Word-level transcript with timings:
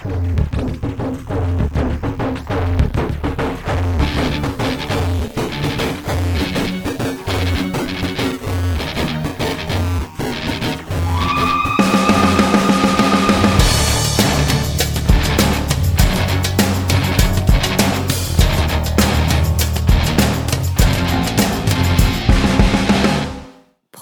Thank 0.00 0.82
you. 0.84 0.87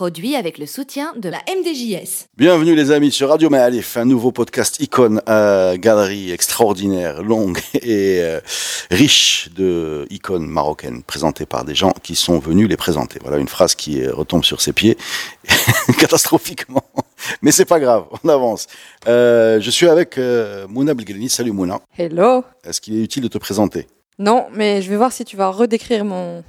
Produit 0.06 0.36
avec 0.36 0.58
le 0.58 0.66
soutien 0.66 1.14
de 1.16 1.28
la 1.28 1.38
MDJS. 1.48 2.26
Bienvenue 2.36 2.76
les 2.76 2.92
amis 2.92 3.10
sur 3.10 3.28
Radio 3.28 3.50
Maalif, 3.50 3.96
un 3.96 4.04
nouveau 4.04 4.30
podcast 4.30 4.78
icône, 4.78 5.20
galerie 5.26 6.30
extraordinaire, 6.30 7.24
longue 7.24 7.58
et 7.74 8.20
euh, 8.20 8.38
riche 8.92 9.48
de 9.56 10.06
icônes 10.10 10.46
marocaines 10.46 11.02
présentées 11.02 11.44
par 11.44 11.64
des 11.64 11.74
gens 11.74 11.92
qui 12.04 12.14
sont 12.14 12.38
venus 12.38 12.68
les 12.68 12.76
présenter. 12.76 13.18
Voilà 13.20 13.38
une 13.38 13.48
phrase 13.48 13.74
qui 13.74 14.00
euh, 14.00 14.14
retombe 14.14 14.44
sur 14.44 14.60
ses 14.60 14.72
pieds 14.72 14.96
catastrophiquement. 15.98 16.84
Mais 17.42 17.50
c'est 17.50 17.64
pas 17.64 17.80
grave, 17.80 18.04
on 18.22 18.28
avance. 18.28 18.68
Euh, 19.08 19.60
je 19.60 19.70
suis 19.72 19.88
avec 19.88 20.18
euh, 20.18 20.68
Mouna 20.68 20.94
Belgelini. 20.94 21.28
Salut 21.28 21.50
Mouna. 21.50 21.80
Hello. 21.98 22.44
Est-ce 22.62 22.80
qu'il 22.80 22.96
est 22.96 23.02
utile 23.02 23.24
de 23.24 23.28
te 23.28 23.38
présenter? 23.38 23.88
Non, 24.20 24.46
mais 24.54 24.82
je 24.82 24.88
vais 24.88 24.96
voir 24.96 25.10
si 25.10 25.24
tu 25.24 25.36
vas 25.36 25.48
redécrire 25.48 26.04
mon... 26.04 26.44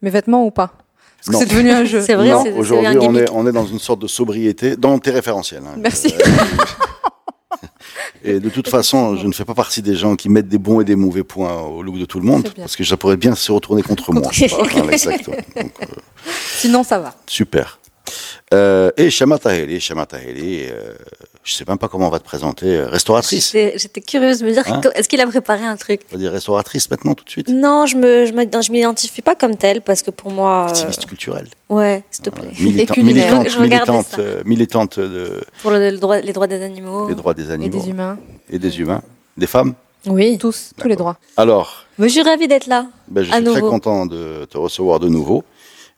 mes 0.00 0.08
vêtements 0.08 0.46
ou 0.46 0.50
pas. 0.50 0.78
Parce 1.24 1.36
que 1.38 1.42
c'est 1.44 1.50
devenu 1.54 1.70
un 1.70 1.84
jeu. 1.84 2.00
C'est 2.06 2.14
vrai, 2.14 2.28
Non, 2.30 2.44
aujourd'hui 2.56 2.86
un 2.88 2.96
on 3.00 3.14
est, 3.14 3.30
on 3.30 3.46
est 3.46 3.52
dans 3.52 3.66
une 3.66 3.78
sorte 3.78 4.00
de 4.00 4.06
sobriété, 4.06 4.76
dans 4.76 4.98
tes 4.98 5.10
référentiels. 5.10 5.62
hein. 5.66 5.74
Merci. 5.78 6.14
Euh, 8.24 8.36
Et 8.36 8.40
de 8.40 8.48
toute 8.48 8.68
façon, 8.68 9.16
je 9.16 9.26
ne 9.26 9.32
fais 9.32 9.44
pas 9.44 9.54
partie 9.54 9.82
des 9.82 9.96
gens 9.96 10.14
qui 10.14 10.28
mettent 10.28 10.48
des 10.48 10.58
bons 10.58 10.80
et 10.80 10.84
des 10.84 10.94
mauvais 10.96 11.24
points 11.24 11.60
au 11.62 11.82
look 11.82 11.98
de 11.98 12.04
tout 12.04 12.20
le 12.20 12.26
monde, 12.26 12.48
parce 12.56 12.76
que 12.76 12.84
ça 12.84 12.96
pourrait 12.96 13.16
bien 13.16 13.34
se 13.34 13.50
retourner 13.50 13.82
contre 13.82 14.12
moi. 14.12 14.30
Voilà, 14.50 14.92
exactement. 14.92 15.36
Donc, 15.56 15.72
euh, 15.82 15.86
Sinon, 16.56 16.84
ça 16.84 16.98
va. 17.00 17.14
super. 17.26 17.78
Euh, 18.52 18.90
et 18.98 19.08
Shama 19.10 19.38
Taheli, 19.38 19.80
Shama 19.80 20.04
Taheli, 20.04 20.64
euh, 20.64 20.92
je 21.42 21.54
sais 21.54 21.64
même 21.66 21.78
pas 21.78 21.88
comment 21.88 22.08
on 22.08 22.10
va 22.10 22.18
te 22.18 22.24
présenter, 22.24 22.66
euh, 22.66 22.86
restauratrice. 22.86 23.50
J'étais 23.52 24.00
curieuse 24.02 24.40
de 24.40 24.46
me 24.46 24.52
dire, 24.52 24.62
Hein 24.66 24.80
est-ce 24.94 25.08
qu'il 25.08 25.20
a 25.22 25.26
préparé 25.26 25.64
un 25.64 25.76
truc? 25.76 26.02
On 26.10 26.16
va 26.16 26.18
dire 26.20 26.32
restauratrice 26.32 26.90
maintenant 26.90 27.14
tout 27.14 27.24
de 27.24 27.30
suite? 27.30 27.48
Non, 27.48 27.86
je 27.86 27.96
me, 27.96 28.26
je 28.26 28.32
me- 28.32 28.44
non, 28.44 28.60
je 28.60 28.70
m'identifie 28.70 29.22
pas 29.22 29.34
comme 29.34 29.56
telle 29.56 29.80
parce 29.80 30.02
que 30.02 30.10
pour 30.10 30.30
moi, 30.30 30.64
euh, 30.66 30.68
Activiste 30.68 31.06
culturelle. 31.06 31.48
ouais, 31.70 32.02
s'il 32.10 32.24
te 32.24 32.30
plaît. 32.30 32.50
Militante, 32.60 32.94
culinaire. 32.96 33.38
militante, 33.38 33.48
Je 33.50 33.58
militante, 33.60 34.06
ça. 34.06 34.20
euh, 34.20 34.42
militante 34.44 35.00
de, 35.00 35.40
Pour 35.62 35.70
le, 35.70 35.90
le 35.90 35.96
droit, 35.98 36.18
les 36.20 36.32
droits 36.34 36.46
des 36.46 36.62
animaux. 36.62 37.08
des 37.08 37.14
droits 37.14 37.32
des 37.34 37.48
Et 37.48 37.52
animaux 37.52 37.80
des 37.80 37.88
humains. 37.88 38.18
et 38.50 38.58
des 38.58 38.80
humains, 38.80 39.02
des 39.36 39.46
femmes? 39.46 39.72
Oui. 40.06 40.36
Tous, 40.38 40.72
tous 40.78 40.88
les 40.88 40.96
droits. 40.96 41.16
Alors, 41.38 41.84
Mais 41.98 42.08
je 42.08 42.14
suis 42.14 42.22
ravie 42.22 42.48
d'être 42.48 42.66
là. 42.66 42.86
Ben, 43.08 43.22
je 43.24 43.30
À 43.30 43.36
suis 43.36 43.44
très 43.44 43.54
nouveau. 43.60 43.70
content 43.70 44.04
de 44.04 44.44
te 44.44 44.58
recevoir 44.58 44.98
de 45.00 45.08
nouveau. 45.08 45.42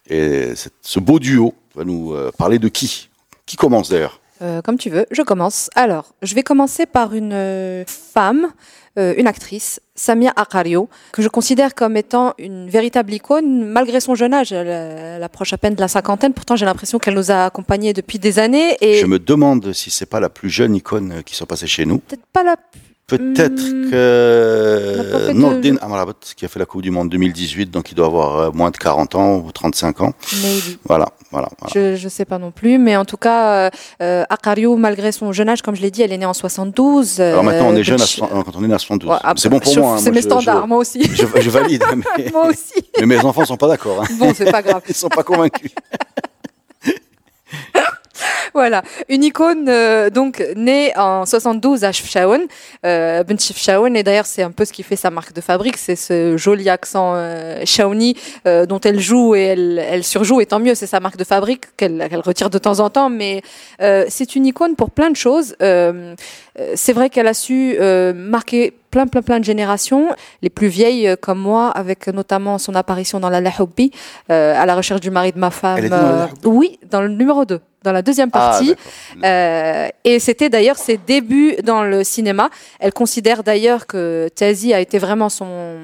Et 0.09 0.51
ce 0.83 1.01
beau 1.01 1.19
duo 1.19 1.55
va 1.75 1.85
nous 1.85 2.13
euh, 2.13 2.31
parler 2.37 2.59
de 2.59 2.69
qui? 2.69 3.09
Qui 3.47 3.57
commence 3.57 3.91
d'ailleurs? 3.91 4.21
Euh, 4.43 4.63
comme 4.63 4.79
tu 4.79 4.91
veux, 4.91 5.07
je 5.11 5.23
commence. 5.23 5.71
Alors, 5.75 6.15
je 6.23 6.35
vais 6.35 6.43
commencer 6.43 6.87
par 6.87 7.15
une 7.15 7.33
euh, 7.33 7.85
femme, 7.87 8.49
euh, 8.99 9.15
une 9.17 9.27
actrice, 9.29 9.81
Samia 9.95 10.33
Akario, 10.35 10.89
que 11.13 11.23
je 11.23 11.29
considère 11.29 11.75
comme 11.75 11.97
étant 11.97 12.35
une 12.39 12.69
véritable 12.69 13.13
icône, 13.13 13.65
malgré 13.65 14.01
son 14.01 14.15
jeune 14.17 14.35
âge. 14.35 14.51
Elle, 14.53 14.67
elle 14.67 15.23
approche 15.23 15.53
à 15.53 15.59
peine 15.59 15.75
de 15.77 15.81
la 15.81 15.89
cinquantaine. 15.89 16.33
Pourtant, 16.33 16.57
j'ai 16.57 16.67
l'impression 16.67 16.99
qu'elle 16.99 17.15
nous 17.15 17.31
a 17.31 17.45
accompagnés 17.47 17.93
depuis 17.93 18.19
des 18.19 18.39
années. 18.41 18.77
Et 18.81 18.99
Je 18.99 19.07
me 19.07 19.21
demande 19.21 19.73
si 19.73 19.91
c'est 19.91 20.07
pas 20.07 20.21
la 20.21 20.29
plus 20.29 20.51
jeune 20.51 20.75
icône 20.75 21.23
qui 21.25 21.37
soit 21.37 21.47
passée 21.47 21.69
chez 21.69 21.87
nous. 21.87 21.99
peut-être 21.99 22.27
pas 22.33 22.43
la 22.43 22.57
Peut-être 23.07 23.61
Hmm. 23.61 23.91
que 23.91 25.33
Nordin 25.33 25.77
Amrabat, 25.83 26.15
qui 26.37 26.47
a 26.47 26.49
fait 26.49 26.59
la 26.59 26.65
Coupe 26.65 26.81
du 26.81 26.91
Monde 26.91 27.11
2018, 27.11 27.71
donc 27.71 27.91
il 27.93 27.95
doit 27.95 28.07
avoir 28.07 28.39
euh, 28.39 28.51
moins 28.53 28.71
de 28.71 28.79
40 28.79 29.15
ans 29.15 29.37
ou 29.37 29.53
35 29.53 30.01
ans. 30.01 30.15
maybe. 30.43 30.79
Voilà, 30.87 31.09
voilà. 31.31 31.51
voilà. 31.61 31.73
Je 31.75 31.97
je 31.97 32.09
sais 32.09 32.25
pas 32.25 32.39
non 32.39 32.51
plus, 32.51 32.79
mais 32.79 32.97
en 32.97 33.05
tout 33.05 33.19
cas, 33.19 33.67
euh, 33.67 33.71
euh, 34.03 34.25
Akario, 34.31 34.77
malgré 34.77 35.13
son 35.13 35.33
jeune 35.33 35.51
âge, 35.51 35.61
comme 35.61 35.75
je 35.77 35.83
l'ai 35.83 35.91
dit, 35.91 36.01
elle 36.01 36.13
est 36.13 36.19
née 36.19 36.25
en 36.25 36.33
72. 36.33 37.21
Alors 37.21 37.45
maintenant, 37.45 37.67
on 37.69 37.75
euh, 37.75 37.79
est 37.81 37.85
jeune 37.85 37.99
je- 37.99 38.05
so- 38.05 38.27
quand 38.27 38.57
on 38.57 38.65
est 38.65 38.69
né 38.69 38.75
à 38.75 38.79
72. 38.79 39.11
Ouais, 39.11 39.19
ah, 39.23 39.35
c'est 39.37 39.51
bon 39.51 39.61
pour 39.61 39.73
je- 39.75 39.81
moi. 39.81 39.93
hein, 39.95 39.99
C'est 39.99 40.11
mes 40.11 40.23
je- 40.23 40.27
standards, 40.27 40.67
moi 40.67 40.79
aussi. 40.79 41.03
Je 41.15 41.51
valide, 41.51 41.85
mais, 42.19 42.31
moi 42.33 42.47
aussi. 42.49 42.73
mais 43.01 43.07
mes 43.07 43.19
enfants 43.19 43.45
sont 43.45 43.59
pas 43.59 43.69
d'accord. 43.69 44.03
Hein. 44.03 44.07
Bon, 44.19 44.33
c'est 44.35 44.51
pas 44.51 44.63
grave. 44.63 44.81
Ils 44.89 44.95
sont 44.95 45.09
pas 45.11 45.23
convaincus. 45.23 45.71
Voilà, 48.55 48.83
une 49.09 49.25
icône 49.25 49.69
euh, 49.69 50.11
donc 50.11 50.45
née 50.55 50.93
en 50.97 51.27
72 51.27 51.85
à 51.85 51.93
Chefchaouen, 51.93 52.43
euh, 52.87 53.25
Bent 53.25 53.39
Chefchaouen, 53.39 53.95
et 53.95 54.03
d'ailleurs 54.03 54.27
c'est 54.27 54.43
un 54.43 54.53
peu 54.53 54.65
ce 54.65 54.73
qui 54.73 54.83
fait 54.83 54.97
sa 54.97 55.11
marque 55.11 55.33
de 55.33 55.41
fabrique, 55.41 55.77
c'est 55.77 55.97
ce 55.97 56.37
joli 56.37 56.69
accent 56.69 57.15
euh, 57.17 57.65
euh, 58.47 58.67
dont 58.67 58.81
elle 58.81 59.01
joue 59.01 59.35
et 59.35 59.43
elle, 59.43 59.79
elle 59.79 60.05
surjoue, 60.05 60.41
et 60.41 60.47
tant 60.47 60.61
mieux, 60.61 60.75
c'est 60.75 60.87
sa 60.87 61.01
marque 61.01 61.17
de 61.17 61.25
fabrique 61.25 61.77
qu'elle 61.77 62.09
retire 62.25 62.51
de 62.51 62.59
temps 62.59 62.81
en 62.81 62.91
temps, 62.91 63.11
mais 63.11 63.43
euh, 63.81 64.05
c'est 64.09 64.37
une 64.37 64.47
icône 64.47 64.77
pour 64.77 64.91
plein 64.91 65.11
de 65.11 65.17
choses. 65.17 65.57
Euh, 65.63 66.15
euh, 66.59 66.73
c'est 66.77 66.93
vrai 66.93 67.11
qu'elle 67.11 67.27
a 67.27 67.35
su 67.35 67.77
euh, 67.79 68.13
marquer 68.15 68.73
plein 68.91 69.07
plein 69.07 69.23
plein 69.23 69.41
de 69.41 69.45
générations, 69.45 70.09
les 70.43 70.51
plus 70.51 70.69
vieilles 70.69 71.17
comme 71.21 71.39
moi, 71.39 71.71
avec 71.71 72.07
notamment 72.09 72.59
son 72.59 72.75
apparition 72.75 73.19
dans 73.19 73.31
la 73.31 73.41
Lahoubi, 73.41 73.91
euh, 74.31 74.55
à 74.57 74.67
la 74.67 74.77
recherche 74.77 75.01
du 75.01 75.11
mari 75.11 75.33
de 75.33 75.39
ma 75.39 75.51
femme. 75.51 75.79
Elle 75.79 75.87
était 75.87 75.97
dans 75.97 76.03
la 76.03 76.19
Lahoubi 76.27 76.47
oui, 76.47 76.79
dans 76.91 77.03
le 77.03 77.09
numéro 77.09 77.45
2, 77.45 77.61
dans 77.85 77.93
la 77.93 78.03
deuxième 78.03 78.31
partie. 78.31 78.75
Ah, 78.75 79.15
d'accord. 79.15 79.31
Euh, 79.31 79.89
et 80.05 80.19
c'était 80.19 80.49
d'ailleurs 80.49 80.79
ses 80.79 80.97
débuts 80.97 81.55
dans 81.63 81.85
le 81.85 82.03
cinéma. 82.03 82.51
Elle 82.81 82.93
considère 82.93 83.45
d'ailleurs 83.45 83.87
que 83.87 84.29
Tazi 84.35 84.75
a 84.75 84.81
été 84.81 84.99
vraiment 84.99 85.29
son 85.29 85.77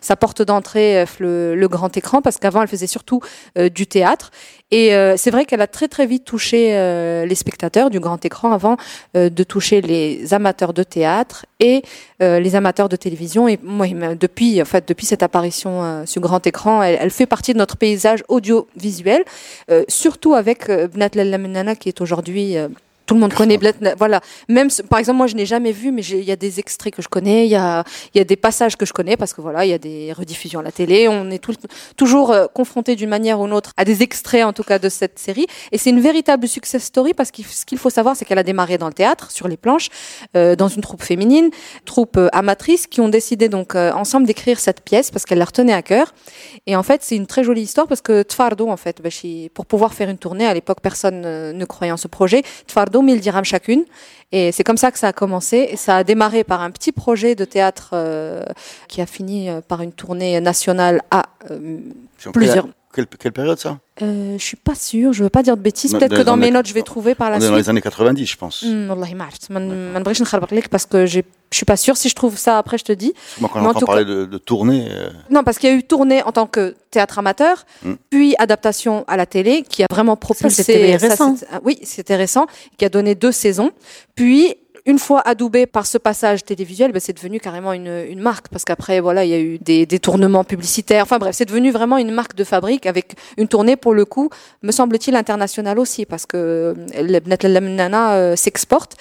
sa 0.00 0.16
porte 0.16 0.42
d'entrée 0.42 1.00
euh, 1.00 1.06
le, 1.18 1.54
le 1.54 1.68
grand 1.68 1.96
écran 1.96 2.22
parce 2.22 2.38
qu'avant 2.38 2.62
elle 2.62 2.68
faisait 2.68 2.86
surtout 2.86 3.20
euh, 3.58 3.68
du 3.68 3.86
théâtre. 3.86 4.30
Et 4.70 4.94
euh, 4.94 5.16
c'est 5.18 5.30
vrai 5.30 5.44
qu'elle 5.44 5.60
a 5.60 5.66
très 5.66 5.86
très 5.86 6.06
vite 6.06 6.24
touché 6.24 6.72
les 7.26 7.34
spectateurs 7.34 7.90
du 7.90 8.00
grand 8.00 8.24
écran 8.24 8.52
avant 8.52 8.78
de 9.14 9.44
toucher 9.44 9.82
les 9.82 10.32
amateurs 10.32 10.72
de 10.72 10.82
théâtre 10.82 11.44
et 11.60 11.82
les 12.20 12.56
amateurs 12.56 12.88
de 12.88 12.96
télévision. 12.96 13.48
Et 13.48 13.58
moi, 13.62 13.86
depuis 14.18 14.62
en 14.62 14.64
fait 14.64 14.88
depuis 14.88 15.04
cette 15.04 15.22
apparition 15.22 16.06
sur 16.06 16.22
grand 16.22 16.46
écran, 16.46 16.82
elle, 16.82 16.96
elle 16.98 17.10
fait 17.10 17.26
partie 17.26 17.52
de 17.52 17.58
notre 17.58 17.76
paysage 17.76 18.24
audiovisuel, 18.28 19.24
surtout 19.88 20.32
avec 20.32 20.70
Bnat 20.70 21.10
Lalla 21.14 21.36
Menana 21.42 21.76
qui 21.76 21.88
est 21.88 22.00
aujourd'hui 22.00 22.56
euh, 22.56 22.68
tout 23.12 23.16
le 23.16 23.20
monde 23.20 23.34
connaît 23.34 23.58
voilà. 23.98 24.22
Même 24.48 24.68
par 24.88 24.98
exemple 24.98 25.18
moi 25.18 25.26
je 25.26 25.34
n'ai 25.34 25.44
jamais 25.44 25.72
vu 25.72 25.92
mais 25.92 26.02
il 26.02 26.24
y 26.24 26.32
a 26.32 26.36
des 26.36 26.60
extraits 26.60 26.94
que 26.94 27.02
je 27.02 27.08
connais 27.08 27.44
il 27.44 27.50
y 27.50 27.56
a 27.56 27.84
y 28.14 28.20
a 28.20 28.24
des 28.24 28.36
passages 28.36 28.76
que 28.76 28.86
je 28.86 28.94
connais 28.94 29.18
parce 29.18 29.34
que 29.34 29.42
voilà 29.42 29.66
il 29.66 29.68
y 29.68 29.74
a 29.74 29.78
des 29.78 30.14
rediffusions 30.14 30.60
à 30.60 30.62
la 30.62 30.72
télé. 30.72 31.08
On 31.08 31.30
est 31.30 31.38
tout, 31.38 31.54
toujours 31.98 32.30
euh, 32.30 32.46
confronté 32.46 32.96
d'une 32.96 33.10
manière 33.10 33.38
ou 33.38 33.44
d'une 33.44 33.52
autre 33.52 33.72
à 33.76 33.84
des 33.84 34.02
extraits 34.02 34.44
en 34.44 34.54
tout 34.54 34.62
cas 34.62 34.78
de 34.78 34.88
cette 34.88 35.18
série. 35.18 35.46
Et 35.72 35.78
c'est 35.78 35.90
une 35.90 36.00
véritable 36.00 36.48
success 36.48 36.84
story 36.84 37.12
parce 37.12 37.30
que 37.30 37.42
ce 37.42 37.66
qu'il 37.66 37.76
faut 37.76 37.90
savoir 37.90 38.16
c'est 38.16 38.24
qu'elle 38.24 38.38
a 38.38 38.42
démarré 38.42 38.78
dans 38.78 38.86
le 38.86 38.94
théâtre 38.94 39.30
sur 39.30 39.46
les 39.46 39.58
planches 39.58 39.90
euh, 40.34 40.56
dans 40.56 40.68
une 40.68 40.80
troupe 40.80 41.02
féminine 41.02 41.50
troupe 41.84 42.16
euh, 42.16 42.28
amatrice 42.32 42.86
qui 42.86 43.02
ont 43.02 43.10
décidé 43.10 43.50
donc 43.50 43.74
euh, 43.74 43.92
ensemble 43.92 44.26
d'écrire 44.26 44.58
cette 44.58 44.80
pièce 44.80 45.10
parce 45.10 45.26
qu'elle 45.26 45.38
la 45.38 45.44
retenait 45.44 45.74
à 45.74 45.82
cœur. 45.82 46.14
Et 46.66 46.76
en 46.76 46.82
fait 46.82 47.02
c'est 47.02 47.16
une 47.16 47.26
très 47.26 47.44
jolie 47.44 47.60
histoire 47.60 47.86
parce 47.86 48.00
que 48.00 48.22
Tfardo 48.22 48.70
en 48.70 48.78
fait 48.78 49.02
bah, 49.02 49.10
pour 49.52 49.66
pouvoir 49.66 49.92
faire 49.92 50.08
une 50.08 50.16
tournée 50.16 50.46
à 50.46 50.54
l'époque 50.54 50.78
personne 50.80 51.20
ne 51.20 51.64
croyait 51.66 51.92
en 51.92 51.98
ce 51.98 52.08
projet 52.08 52.42
Tfardo 52.66 53.01
1000 53.02 53.20
dirhams 53.20 53.44
chacune. 53.44 53.84
Et 54.32 54.50
c'est 54.50 54.64
comme 54.64 54.78
ça 54.78 54.90
que 54.90 54.98
ça 54.98 55.08
a 55.08 55.12
commencé. 55.12 55.68
Et 55.70 55.76
ça 55.76 55.96
a 55.96 56.04
démarré 56.04 56.42
par 56.44 56.62
un 56.62 56.70
petit 56.70 56.92
projet 56.92 57.34
de 57.34 57.44
théâtre 57.44 57.90
euh, 57.92 58.44
qui 58.88 59.00
a 59.00 59.06
fini 59.06 59.50
euh, 59.50 59.60
par 59.60 59.82
une 59.82 59.92
tournée 59.92 60.40
nationale 60.40 61.02
à 61.10 61.24
euh, 61.50 61.78
plusieurs 62.32 62.66
quelle, 62.92 63.06
période 63.06 63.58
ça 63.58 63.78
euh, 64.02 64.36
Je 64.38 64.44
suis 64.44 64.56
pas 64.56 64.74
sûre, 64.74 65.12
je 65.12 65.24
veux 65.24 65.30
pas 65.30 65.42
dire 65.42 65.56
de 65.56 65.62
bêtises. 65.62 65.92
Peut-être 65.92 66.14
que 66.14 66.22
dans 66.22 66.36
mes 66.36 66.50
notes, 66.50 66.66
je 66.66 66.74
vais 66.74 66.82
trouver 66.82 67.14
par 67.14 67.30
la 67.30 67.36
suite. 67.36 67.48
Est 67.48 67.50
dans 67.50 67.56
les 67.56 67.70
années 67.70 67.80
90, 67.80 68.26
je 68.26 68.36
pense. 68.36 68.62
Hmm, 68.62 68.90
wallahi 68.90 69.14
mmh, 69.14 70.68
parce 70.70 70.86
que 70.86 71.06
je 71.06 71.22
suis 71.50 71.64
pas 71.64 71.76
sûre. 71.78 71.96
Si 71.96 72.08
je 72.10 72.14
trouve 72.14 72.36
ça 72.36 72.58
après, 72.58 72.76
je 72.76 72.84
te 72.84 72.92
dis. 72.92 73.14
Moi, 73.40 73.48
quand 73.52 73.62
j'entends 73.62 73.86
parler 73.86 74.04
de, 74.04 74.26
de, 74.26 74.38
tournée. 74.38 74.88
Euh, 74.90 75.08
non, 75.30 75.42
parce 75.42 75.58
qu'il 75.58 75.70
y 75.70 75.72
a 75.72 75.76
eu 75.76 75.82
tournée 75.82 76.22
en 76.22 76.32
tant 76.32 76.46
que 76.46 76.74
théâtre 76.90 77.18
amateur, 77.18 77.64
hmm. 77.82 77.94
puis 78.10 78.34
adaptation 78.38 79.04
à 79.08 79.16
la 79.16 79.24
télé, 79.24 79.62
qui 79.66 79.82
a 79.82 79.86
vraiment 79.90 80.16
propulsé. 80.16 80.62
C'était 80.62 80.96
récent. 80.96 81.36
Ah 81.50 81.60
oui, 81.64 81.78
c'était 81.82 82.16
récent, 82.16 82.46
qui 82.76 82.84
a 82.84 82.90
donné 82.90 83.14
deux 83.14 83.32
saisons. 83.32 83.70
Puis 84.14 84.54
une 84.86 84.98
fois 84.98 85.20
adoubé 85.20 85.66
par 85.66 85.86
ce 85.86 85.98
passage 85.98 86.44
télévisuel, 86.44 86.92
ben, 86.92 87.00
c'est 87.00 87.12
devenu 87.12 87.40
carrément 87.40 87.72
une, 87.72 88.04
une 88.08 88.20
marque 88.20 88.48
parce 88.48 88.64
qu'après 88.64 89.00
voilà 89.00 89.24
il 89.24 89.30
y 89.30 89.34
a 89.34 89.40
eu 89.40 89.58
des 89.58 89.86
détournements 89.86 90.44
publicitaires. 90.44 91.04
Enfin 91.04 91.18
bref, 91.18 91.34
c'est 91.36 91.44
devenu 91.44 91.70
vraiment 91.70 91.98
une 91.98 92.10
marque 92.10 92.34
de 92.34 92.44
fabrique 92.44 92.86
avec 92.86 93.14
une 93.36 93.48
tournée 93.48 93.76
pour 93.76 93.94
le 93.94 94.04
coup, 94.04 94.30
me 94.62 94.72
semble-t-il 94.72 95.16
internationale 95.16 95.78
aussi 95.78 96.06
parce 96.06 96.26
que 96.26 96.36
euh, 96.36 96.74
le 97.00 97.20
Bnat 97.20 97.36
Lalla 97.42 97.60
Mnana, 97.60 98.14
euh, 98.14 98.36
s'exporte. 98.36 98.96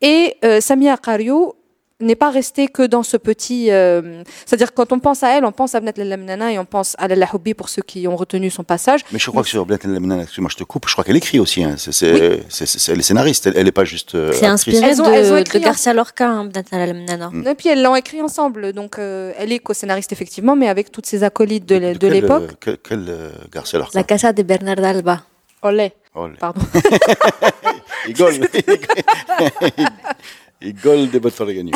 Et 0.00 0.36
euh, 0.44 0.60
Samia 0.60 0.96
Qario 0.96 1.56
n'est 2.00 2.14
pas 2.14 2.30
restée 2.30 2.68
que 2.68 2.82
dans 2.86 3.02
ce 3.02 3.16
petit. 3.16 3.70
euh, 3.70 4.22
C'est-à-dire 4.44 4.74
quand 4.74 4.92
on 4.92 4.98
pense 4.98 5.22
à 5.22 5.30
elle, 5.30 5.44
on 5.46 5.52
pense 5.52 5.74
à 5.74 5.80
Bnat 5.80 5.92
Lamnana 5.96 6.52
et 6.52 6.58
on 6.58 6.66
pense 6.66 6.94
à 6.98 7.08
Lalla 7.08 7.26
Houbi 7.32 7.54
pour 7.54 7.70
ceux 7.70 7.80
qui 7.82 8.06
ont 8.06 8.16
retenu 8.16 8.50
son 8.50 8.64
passage. 8.64 9.00
Mais 9.12 9.18
je 9.18 9.30
crois 9.30 9.42
que 9.42 9.48
sur 9.48 9.64
Blat 9.64 9.78
El 9.82 9.94
Lamnana, 9.94 10.22
excuse-moi, 10.24 10.50
je 10.52 10.56
te 10.56 10.64
coupe, 10.64 10.86
je 10.88 10.92
crois 10.92 11.04
qu'elle 11.04 11.16
écrit 11.16 11.40
aussi. 11.40 11.64
Hein. 11.64 11.76
C'est, 11.78 11.92
c'est, 11.92 12.42
c'est, 12.50 12.66
c'est- 12.66 12.92
elle 12.92 12.98
est 12.98 13.02
scénariste, 13.02 13.46
elle, 13.46 13.56
elle 13.56 13.66
est 13.68 13.72
pas 13.72 13.84
juste. 13.86 14.14
euh, 14.14 14.30
C'est 14.32 14.44
inspiré 14.46 14.84
Elles 14.86 15.00
ont- 15.00 15.10
elles 15.10 15.32
ont 15.32 15.36
écrit 15.38 15.58
de 15.58 15.64
Garcia 15.64 15.94
Lorca, 15.94 16.28
hein, 16.28 16.44
Bnat. 16.44 17.30
Mm. 17.32 17.46
Et 17.48 17.54
puis 17.54 17.70
elles 17.70 17.82
l'ont 17.82 17.96
écrit 17.96 18.20
ensemble, 18.20 18.74
donc 18.74 18.98
euh, 18.98 19.32
elle 19.38 19.50
est 19.52 19.58
co-scénariste 19.58 20.12
effectivement, 20.12 20.54
mais 20.54 20.68
avec 20.68 20.92
toutes 20.92 21.06
ses 21.06 21.24
acolytes 21.24 21.64
de, 21.66 21.78
de 21.78 21.94
quel, 21.98 22.12
l'époque. 22.12 22.42
euh, 22.42 22.52
Quel, 22.60 22.76
quel 22.78 23.04
euh, 23.08 23.30
Garcia 23.52 23.78
Lorca 23.78 23.98
La 23.98 24.04
Casa 24.04 24.32
de 24.34 24.42
Bernard 24.42 24.84
Alba. 24.84 25.22
Olé, 25.62 25.92
le- 26.14 26.36
pardon. 26.38 26.60
Il 28.08 28.14
Il 30.62 30.74
gole 30.74 31.10
des 31.10 31.20
Ferragamo. 31.30 31.70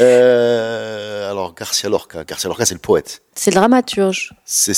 euh, 0.00 1.30
alors, 1.30 1.54
Garcia 1.54 1.88
Lorca. 1.90 2.24
Garcia 2.24 2.48
Lorca, 2.48 2.64
c'est 2.64 2.74
le 2.74 2.80
poète. 2.80 3.22
C'est 3.34 3.50
le 3.50 3.56
dramaturge. 3.56 4.32
C'est, 4.44 4.72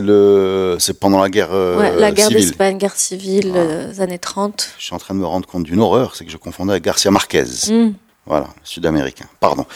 le, 0.00 0.76
c'est 0.78 0.98
pendant 0.98 1.20
la 1.20 1.28
guerre, 1.28 1.52
euh, 1.52 1.78
ouais, 1.78 1.96
la 1.96 2.12
guerre 2.12 2.30
d'Espagne, 2.30 2.78
guerre 2.78 2.94
civile, 2.96 3.52
Ah. 3.54 3.58
euh, 3.58 4.00
années 4.00 4.18
30. 4.18 4.74
Je 4.78 4.84
suis 4.84 4.94
en 4.94 4.98
train 4.98 5.14
de 5.14 5.18
me 5.20 5.26
rendre 5.26 5.46
compte 5.48 5.64
d'une 5.64 5.80
horreur, 5.80 6.14
c'est 6.14 6.24
que 6.24 6.30
je 6.30 6.36
confondais 6.36 6.72
avec 6.72 6.84
Garcia 6.84 7.10
Marquez. 7.10 7.44
Mm. 7.68 7.90
Voilà, 8.24 8.46
sud-américain. 8.62 9.24
Pardon. 9.40 9.66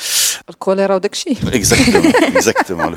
Le 0.49 0.55
choléra 0.55 1.01
d'Akshi. 1.01 1.37
Exactement, 1.53 2.09
exactement. 2.29 2.91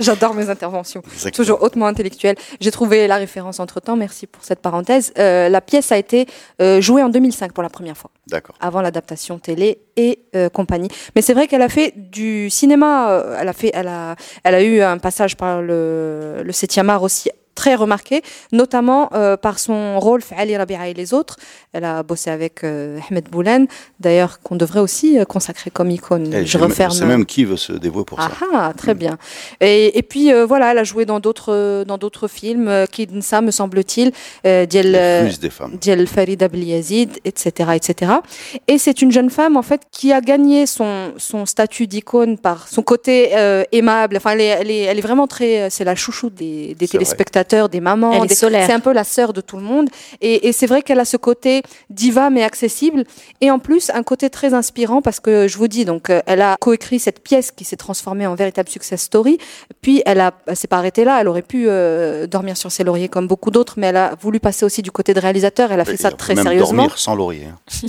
J'adore 0.00 0.32
mes 0.32 0.48
interventions. 0.48 1.02
exactement. 1.12 1.44
Toujours 1.44 1.62
hautement 1.62 1.86
intellectuelle. 1.86 2.36
J'ai 2.58 2.70
trouvé 2.70 3.06
la 3.06 3.16
référence 3.16 3.60
entre 3.60 3.80
temps, 3.80 3.96
merci 3.96 4.26
pour 4.26 4.42
cette 4.42 4.60
parenthèse. 4.60 5.12
Euh, 5.18 5.50
la 5.50 5.60
pièce 5.60 5.92
a 5.92 5.98
été 5.98 6.26
euh, 6.62 6.80
jouée 6.80 7.02
en 7.02 7.10
2005 7.10 7.52
pour 7.52 7.62
la 7.62 7.68
première 7.68 7.98
fois, 7.98 8.10
D'accord. 8.28 8.56
avant 8.58 8.80
l'adaptation 8.80 9.38
télé 9.38 9.78
et 9.96 10.20
euh, 10.34 10.48
compagnie. 10.48 10.88
Mais 11.14 11.20
c'est 11.20 11.34
vrai 11.34 11.48
qu'elle 11.48 11.62
a 11.62 11.68
fait 11.68 11.92
du 11.94 12.48
cinéma, 12.48 13.10
euh, 13.10 13.36
elle, 13.38 13.48
a 13.48 13.52
fait, 13.52 13.70
elle, 13.74 13.88
a, 13.88 14.16
elle 14.42 14.54
a 14.54 14.62
eu 14.62 14.80
un 14.80 14.96
passage 14.96 15.36
par 15.36 15.60
le, 15.60 16.42
le 16.42 16.52
7e 16.52 16.88
art 16.88 17.02
aussi 17.02 17.30
très 17.66 17.74
remarqué, 17.74 18.22
notamment 18.52 19.10
euh, 19.12 19.36
par 19.36 19.58
son 19.58 19.98
rôle 19.98 20.22
fait 20.22 20.36
Ali 20.36 20.56
Rabia 20.56 20.86
et 20.86 20.94
les 20.94 21.12
autres. 21.12 21.36
Elle 21.72 21.84
a 21.84 22.04
bossé 22.04 22.30
avec 22.30 22.62
euh, 22.62 23.00
Ahmed 23.10 23.28
Boulen, 23.28 23.66
d'ailleurs 23.98 24.38
qu'on 24.40 24.54
devrait 24.54 24.78
aussi 24.78 25.18
euh, 25.18 25.24
consacrer 25.24 25.70
comme 25.72 25.90
icône. 25.90 26.32
Eh, 26.32 26.46
Je 26.46 26.58
referme. 26.58 26.92
sais 26.92 27.04
même 27.06 27.26
qui 27.26 27.44
veut 27.44 27.56
se 27.56 27.72
dévouer 27.72 28.04
pour 28.04 28.22
ça. 28.22 28.30
Ah, 28.40 28.68
ah, 28.68 28.72
très 28.76 28.94
bien. 28.94 29.18
Et, 29.60 29.98
et 29.98 30.02
puis 30.02 30.32
euh, 30.32 30.46
voilà, 30.46 30.70
elle 30.70 30.78
a 30.78 30.84
joué 30.84 31.06
dans 31.06 31.18
d'autres 31.18 31.82
dans 31.88 31.98
d'autres 31.98 32.28
films, 32.28 32.68
euh, 32.68 32.86
Kidnsa 32.86 33.40
me 33.40 33.50
semble-t-il, 33.50 34.12
Diel. 34.68 35.28
Diel 35.80 36.06
Farida 36.06 36.46
Bliazid, 36.46 37.10
etc., 37.24 37.70
etc. 37.74 38.12
Et 38.68 38.78
c'est 38.78 39.02
une 39.02 39.10
jeune 39.10 39.30
femme 39.30 39.56
en 39.56 39.62
fait 39.62 39.82
qui 39.90 40.12
a 40.12 40.20
gagné 40.20 40.66
son 40.66 41.12
son 41.16 41.46
statut 41.46 41.88
d'icône 41.88 42.38
par 42.38 42.68
son 42.68 42.82
côté 42.82 43.32
aimable. 43.72 44.16
Enfin, 44.18 44.30
elle 44.34 44.40
est, 44.40 44.54
elle 44.60 44.70
est 44.70 44.82
elle 44.82 44.98
est 44.98 45.06
vraiment 45.10 45.26
très, 45.26 45.68
c'est 45.70 45.84
la 45.84 45.96
chouchou 45.96 46.30
des, 46.30 46.74
des 46.78 46.86
C'est 46.86 46.98
vrai. 46.98 47.04
Des 47.68 47.80
mamans. 47.80 48.12
Elle 48.12 48.24
est 48.24 48.26
des- 48.28 48.34
solaire. 48.34 48.66
C'est 48.66 48.72
un 48.72 48.80
peu 48.80 48.92
la 48.92 49.04
sœur 49.04 49.32
de 49.32 49.40
tout 49.40 49.56
le 49.56 49.62
monde. 49.62 49.88
Et, 50.20 50.48
et 50.48 50.52
c'est 50.52 50.66
vrai 50.66 50.82
qu'elle 50.82 51.00
a 51.00 51.04
ce 51.04 51.16
côté 51.16 51.62
diva 51.90 52.30
mais 52.30 52.42
accessible. 52.42 53.04
Et 53.40 53.50
en 53.50 53.58
plus, 53.58 53.90
un 53.90 54.02
côté 54.02 54.30
très 54.30 54.54
inspirant 54.54 55.02
parce 55.02 55.18
que 55.20 55.48
je 55.48 55.56
vous 55.58 55.68
dis, 55.68 55.84
donc, 55.84 56.10
euh, 56.10 56.20
elle 56.26 56.42
a 56.42 56.56
coécrit 56.60 56.98
cette 56.98 57.20
pièce 57.22 57.50
qui 57.50 57.64
s'est 57.64 57.76
transformée 57.76 58.26
en 58.26 58.34
véritable 58.34 58.68
success 58.68 59.02
story. 59.02 59.38
Puis 59.82 60.02
elle 60.06 60.20
a, 60.20 60.32
s'est 60.54 60.68
pas 60.68 60.78
arrêtée 60.78 61.04
là. 61.04 61.18
Elle 61.20 61.28
aurait 61.28 61.42
pu 61.42 61.66
euh, 61.68 62.26
dormir 62.26 62.56
sur 62.56 62.70
ses 62.70 62.84
lauriers 62.84 63.08
comme 63.08 63.26
beaucoup 63.26 63.50
d'autres, 63.50 63.74
mais 63.78 63.88
elle 63.88 63.96
a 63.96 64.14
voulu 64.20 64.38
passer 64.40 64.64
aussi 64.64 64.82
du 64.82 64.90
côté 64.90 65.14
de 65.14 65.20
réalisateur. 65.20 65.72
Elle 65.72 65.80
a 65.80 65.84
fait 65.84 65.94
Et 65.94 65.96
ça 65.96 66.10
très 66.10 66.34
même 66.34 66.44
sérieusement. 66.44 66.82
dormir 66.84 66.98
sans 66.98 67.14
laurier. 67.14 67.48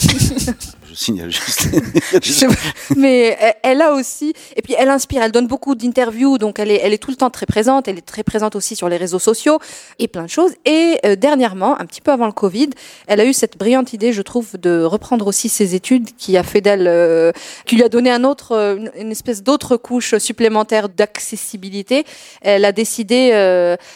signale 0.97 1.31
juste. 1.31 1.67
Mais 2.95 3.37
elle- 3.63 3.77
a 3.81 3.93
aussi, 3.93 4.33
et 4.55 4.63
puis 4.63 4.73
elle 4.77 4.89
inspire, 4.89 5.21
elle 5.21 5.31
donne 5.31 5.45
beaucoup 5.45 5.75
d'interviews, 5.75 6.39
donc 6.39 6.57
elle 6.57 6.71
est, 6.71 6.79
elle 6.83 6.93
est 6.93 6.97
tout 6.97 7.11
le 7.11 7.15
temps 7.15 7.29
très 7.29 7.45
présente, 7.45 7.87
elle 7.87 7.99
est 7.99 8.05
très 8.05 8.23
présente 8.23 8.55
aussi 8.55 8.75
sur 8.75 8.89
les 8.89 8.97
réseaux 8.97 9.19
sociaux 9.19 9.59
et 9.99 10.07
plein 10.07 10.23
de 10.23 10.29
choses. 10.29 10.53
Et 10.65 10.97
euh, 11.05 11.15
dernièrement, 11.15 11.79
un 11.79 11.85
petit 11.85 12.01
peu 12.01 12.11
avant 12.11 12.25
le 12.25 12.31
Covid, 12.31 12.71
elle 13.05 13.19
a 13.19 13.25
eu 13.25 13.33
cette 13.33 13.55
brillante 13.55 13.93
idée, 13.93 14.13
je 14.13 14.23
trouve, 14.23 14.57
de 14.57 14.81
reprendre 14.83 15.27
aussi 15.27 15.47
ses 15.47 15.75
études, 15.75 16.09
qui 16.17 16.37
a 16.37 16.43
fait 16.43 16.59
d'elle, 16.61 16.87
euh, 16.87 17.31
qui 17.67 17.75
lui 17.75 17.83
a 17.83 17.89
donné 17.89 18.09
un 18.09 18.23
autre, 18.23 18.53
euh, 18.53 18.77
une, 18.97 19.11
espèce 19.11 19.43
d'autre 19.43 19.77
couche 19.77 20.17
supplémentaire 20.17 20.89
d'accessibilité. 20.89 22.03
Elle 22.41 22.65
a 22.65 22.71
décidé, 22.71 23.31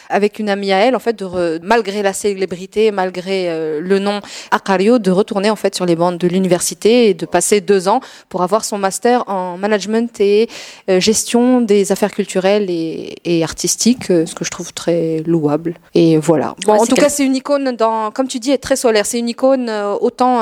avec 0.08 0.38
une 0.38 0.48
amie 0.48 0.70
à 0.72 0.78
elle, 0.78 0.94
en 0.94 1.00
fait, 1.00 1.18
de 1.18 1.24
re- 1.24 1.58
malgré 1.62 2.02
la 2.02 2.12
célébrité, 2.12 2.92
malgré 2.92 3.80
le 3.80 3.98
nom 3.98 4.20
Acario, 4.52 4.98
de 4.98 5.10
retourner 5.10 5.50
en 5.50 5.56
fait 5.56 5.74
sur 5.74 5.86
les 5.86 5.96
bandes 5.96 6.18
de 6.18 6.28
l'université 6.28 6.91
et 6.92 7.14
de 7.14 7.26
passer 7.26 7.60
deux 7.60 7.88
ans 7.88 8.00
pour 8.28 8.42
avoir 8.42 8.64
son 8.64 8.78
master 8.78 9.24
en 9.28 9.56
management 9.58 10.20
et 10.20 10.48
euh, 10.90 11.00
gestion 11.00 11.60
des 11.60 11.92
affaires 11.92 12.12
culturelles 12.12 12.68
et, 12.70 13.14
et 13.24 13.42
artistiques, 13.42 14.10
euh, 14.10 14.26
ce 14.26 14.34
que 14.34 14.44
je 14.44 14.50
trouve 14.50 14.72
très 14.72 15.22
louable. 15.26 15.74
Et 15.94 16.16
voilà. 16.18 16.54
Bon, 16.66 16.72
Ouais, 16.74 16.78
en 16.80 16.86
tout 16.86 16.96
cas, 16.96 17.08
c'est 17.08 17.24
une 17.24 17.36
icône 17.36 17.72
dans, 17.76 18.10
comme 18.10 18.28
tu 18.28 18.38
dis, 18.38 18.50
est 18.50 18.58
très 18.58 18.76
solaire. 18.76 19.06
C'est 19.06 19.18
une 19.18 19.28
icône 19.28 19.68
euh, 19.68 19.94
autant 20.00 20.40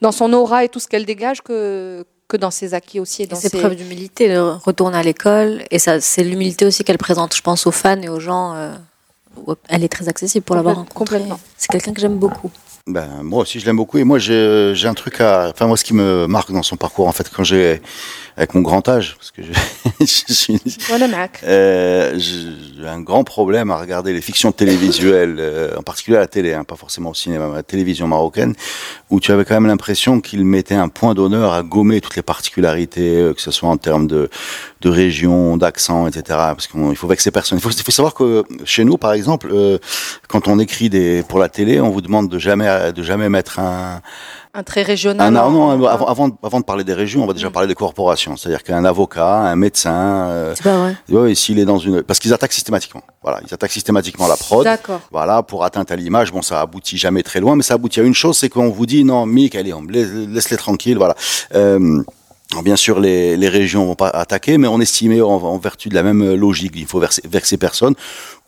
dans 0.00 0.12
son 0.12 0.32
aura 0.32 0.64
et 0.64 0.68
tout 0.68 0.80
ce 0.80 0.88
qu'elle 0.88 1.04
dégage 1.06 1.42
que 1.42 2.04
que 2.28 2.36
dans 2.36 2.50
ses 2.50 2.74
acquis 2.74 3.00
aussi 3.00 3.22
et 3.22 3.26
dans 3.26 3.36
C'est 3.36 3.48
ses 3.48 3.58
preuve 3.58 3.74
d'humilité, 3.74 4.28
de 4.28 4.36
retourner 4.38 4.98
à 4.98 5.02
l'école. 5.02 5.62
Et 5.70 5.78
ça, 5.78 5.98
c'est 6.00 6.22
l'humilité 6.22 6.66
aussi 6.66 6.84
qu'elle 6.84 6.98
présente, 6.98 7.34
je 7.34 7.40
pense, 7.40 7.66
aux 7.66 7.70
fans 7.70 8.02
et 8.02 8.10
aux 8.10 8.20
gens. 8.20 8.54
euh, 8.54 8.74
elle 9.68 9.82
est 9.84 9.88
très 9.88 10.08
accessible 10.08 10.44
pour 10.44 10.56
l'avoir 10.56 10.76
rencontrée. 10.76 11.16
complètement. 11.18 11.40
C'est 11.56 11.68
quelqu'un 11.68 11.92
que 11.94 12.00
j'aime 12.00 12.16
beaucoup. 12.16 12.50
Ben, 12.88 13.22
moi 13.22 13.42
aussi, 13.42 13.60
je 13.60 13.66
l'aime 13.66 13.76
beaucoup. 13.76 13.98
Et 13.98 14.04
moi, 14.04 14.18
j'ai 14.18 14.72
j'ai 14.74 14.88
un 14.88 14.94
truc 14.94 15.20
à. 15.20 15.50
Enfin, 15.50 15.66
moi, 15.66 15.76
ce 15.76 15.84
qui 15.84 15.94
me 15.94 16.26
marque 16.26 16.50
dans 16.50 16.62
son 16.62 16.76
parcours, 16.76 17.06
en 17.06 17.12
fait, 17.12 17.30
quand 17.34 17.44
j'ai. 17.44 17.80
Avec 18.36 18.54
mon 18.54 18.60
grand 18.60 18.88
âge, 18.88 19.16
parce 19.18 19.32
que 19.32 19.42
je, 19.42 19.50
je 20.00 20.32
suis. 20.32 20.62
Euh, 21.42 22.16
j'ai 22.16 22.86
un 22.86 23.00
grand 23.00 23.24
problème 23.24 23.72
à 23.72 23.76
regarder 23.76 24.12
les 24.12 24.20
fictions 24.20 24.52
télévisuelles, 24.52 25.36
euh, 25.40 25.76
en 25.76 25.82
particulier 25.82 26.18
à 26.18 26.20
la 26.20 26.28
télé, 26.28 26.54
hein, 26.54 26.62
pas 26.62 26.76
forcément 26.76 27.10
au 27.10 27.14
cinéma, 27.14 27.46
mais 27.46 27.54
à 27.54 27.56
la 27.56 27.62
télévision 27.64 28.06
marocaine, 28.06 28.54
où 29.10 29.18
tu 29.18 29.32
avais 29.32 29.44
quand 29.44 29.54
même 29.54 29.66
l'impression 29.66 30.20
qu'il 30.20 30.44
mettait 30.44 30.76
un 30.76 30.88
point 30.88 31.14
d'honneur 31.14 31.52
à 31.52 31.64
gommer 31.64 32.00
toutes 32.00 32.14
les 32.14 32.22
particularités, 32.22 33.16
euh, 33.16 33.34
que 33.34 33.40
ce 33.40 33.50
soit 33.50 33.68
en 33.68 33.76
termes 33.76 34.06
de, 34.06 34.30
de 34.82 34.88
région, 34.88 35.56
d'accent, 35.56 36.06
etc. 36.06 36.22
Parce 36.28 36.68
qu'il 36.68 36.96
faut 36.96 37.08
vexer 37.08 37.32
personne. 37.32 37.58
Il 37.58 37.60
faut, 37.60 37.70
il 37.70 37.82
faut 37.82 37.90
savoir 37.90 38.14
que 38.14 38.44
chez 38.64 38.84
nous, 38.84 38.98
par 38.98 39.14
exemple, 39.14 39.48
euh, 39.52 39.78
quand 40.28 40.46
on 40.46 40.60
écrit 40.60 40.88
des 40.90 41.24
pour 41.28 41.40
la 41.40 41.48
télé, 41.48 41.80
on 41.80 41.90
vous 41.90 42.02
demande 42.02 42.28
de 42.28 42.38
jamais 42.38 42.68
de 42.92 43.02
jamais 43.02 43.28
mettre 43.28 43.58
un 43.58 44.00
Un 44.54 44.62
trait 44.62 44.82
régional. 44.82 45.32
non, 45.32 45.70
avant, 45.70 46.06
avant, 46.06 46.30
avant 46.42 46.60
de 46.60 46.64
parler 46.64 46.84
des 46.84 46.94
régions, 46.94 47.22
on 47.22 47.26
va 47.26 47.32
déjà 47.32 47.48
Mm. 47.48 47.52
parler 47.52 47.68
des 47.68 47.74
corporations. 47.74 48.36
C'est-à-dire 48.36 48.62
qu'un 48.62 48.84
avocat, 48.84 49.36
un 49.36 49.56
médecin, 49.56 49.92
euh, 50.28 50.52
C'est 50.56 50.64
pas 50.64 50.78
vrai. 50.78 50.96
Ouais, 51.10 51.34
s'il 51.34 51.58
est 51.58 51.64
dans 51.64 51.78
une, 51.78 52.02
parce 52.02 52.18
qu'ils 52.18 52.32
attaquent 52.32 52.52
systématiquement. 52.52 53.02
Voilà, 53.22 53.40
ils 53.46 53.52
attaquent 53.54 53.70
systématiquement 53.72 54.26
la 54.28 54.36
prod. 54.36 54.64
D'accord. 54.64 55.00
Voilà, 55.12 55.42
pour 55.42 55.64
atteinte 55.64 55.90
à 55.90 55.96
l'image. 55.96 56.32
Bon, 56.32 56.42
ça 56.42 56.60
aboutit 56.60 56.96
jamais 56.98 57.22
très 57.22 57.40
loin, 57.40 57.54
mais 57.56 57.62
ça 57.62 57.74
aboutit 57.74 58.00
à 58.00 58.02
une 58.04 58.14
chose, 58.14 58.36
c'est 58.38 58.48
qu'on 58.48 58.70
vous 58.70 58.86
dit 58.86 59.04
non, 59.04 59.26
Mick, 59.26 59.54
allez, 59.54 59.72
on 59.74 59.82
laisse- 59.82 60.12
laisse-les 60.12 60.56
tranquilles. 60.56 60.96
Voilà. 60.98 61.14
Euh, 61.54 62.02
Bien 62.64 62.76
sûr, 62.76 62.98
les, 62.98 63.36
les 63.36 63.48
régions 63.50 63.84
vont 63.84 63.94
pas 63.94 64.08
attaquer, 64.08 64.56
mais 64.56 64.68
on 64.68 64.80
estimait 64.80 65.20
en, 65.20 65.32
en 65.34 65.58
vertu 65.58 65.90
de 65.90 65.94
la 65.94 66.02
même 66.02 66.32
logique, 66.34 66.72
il 66.76 66.86
faut 66.86 66.98
verser, 66.98 67.20
vexer 67.30 67.58
personne, 67.58 67.94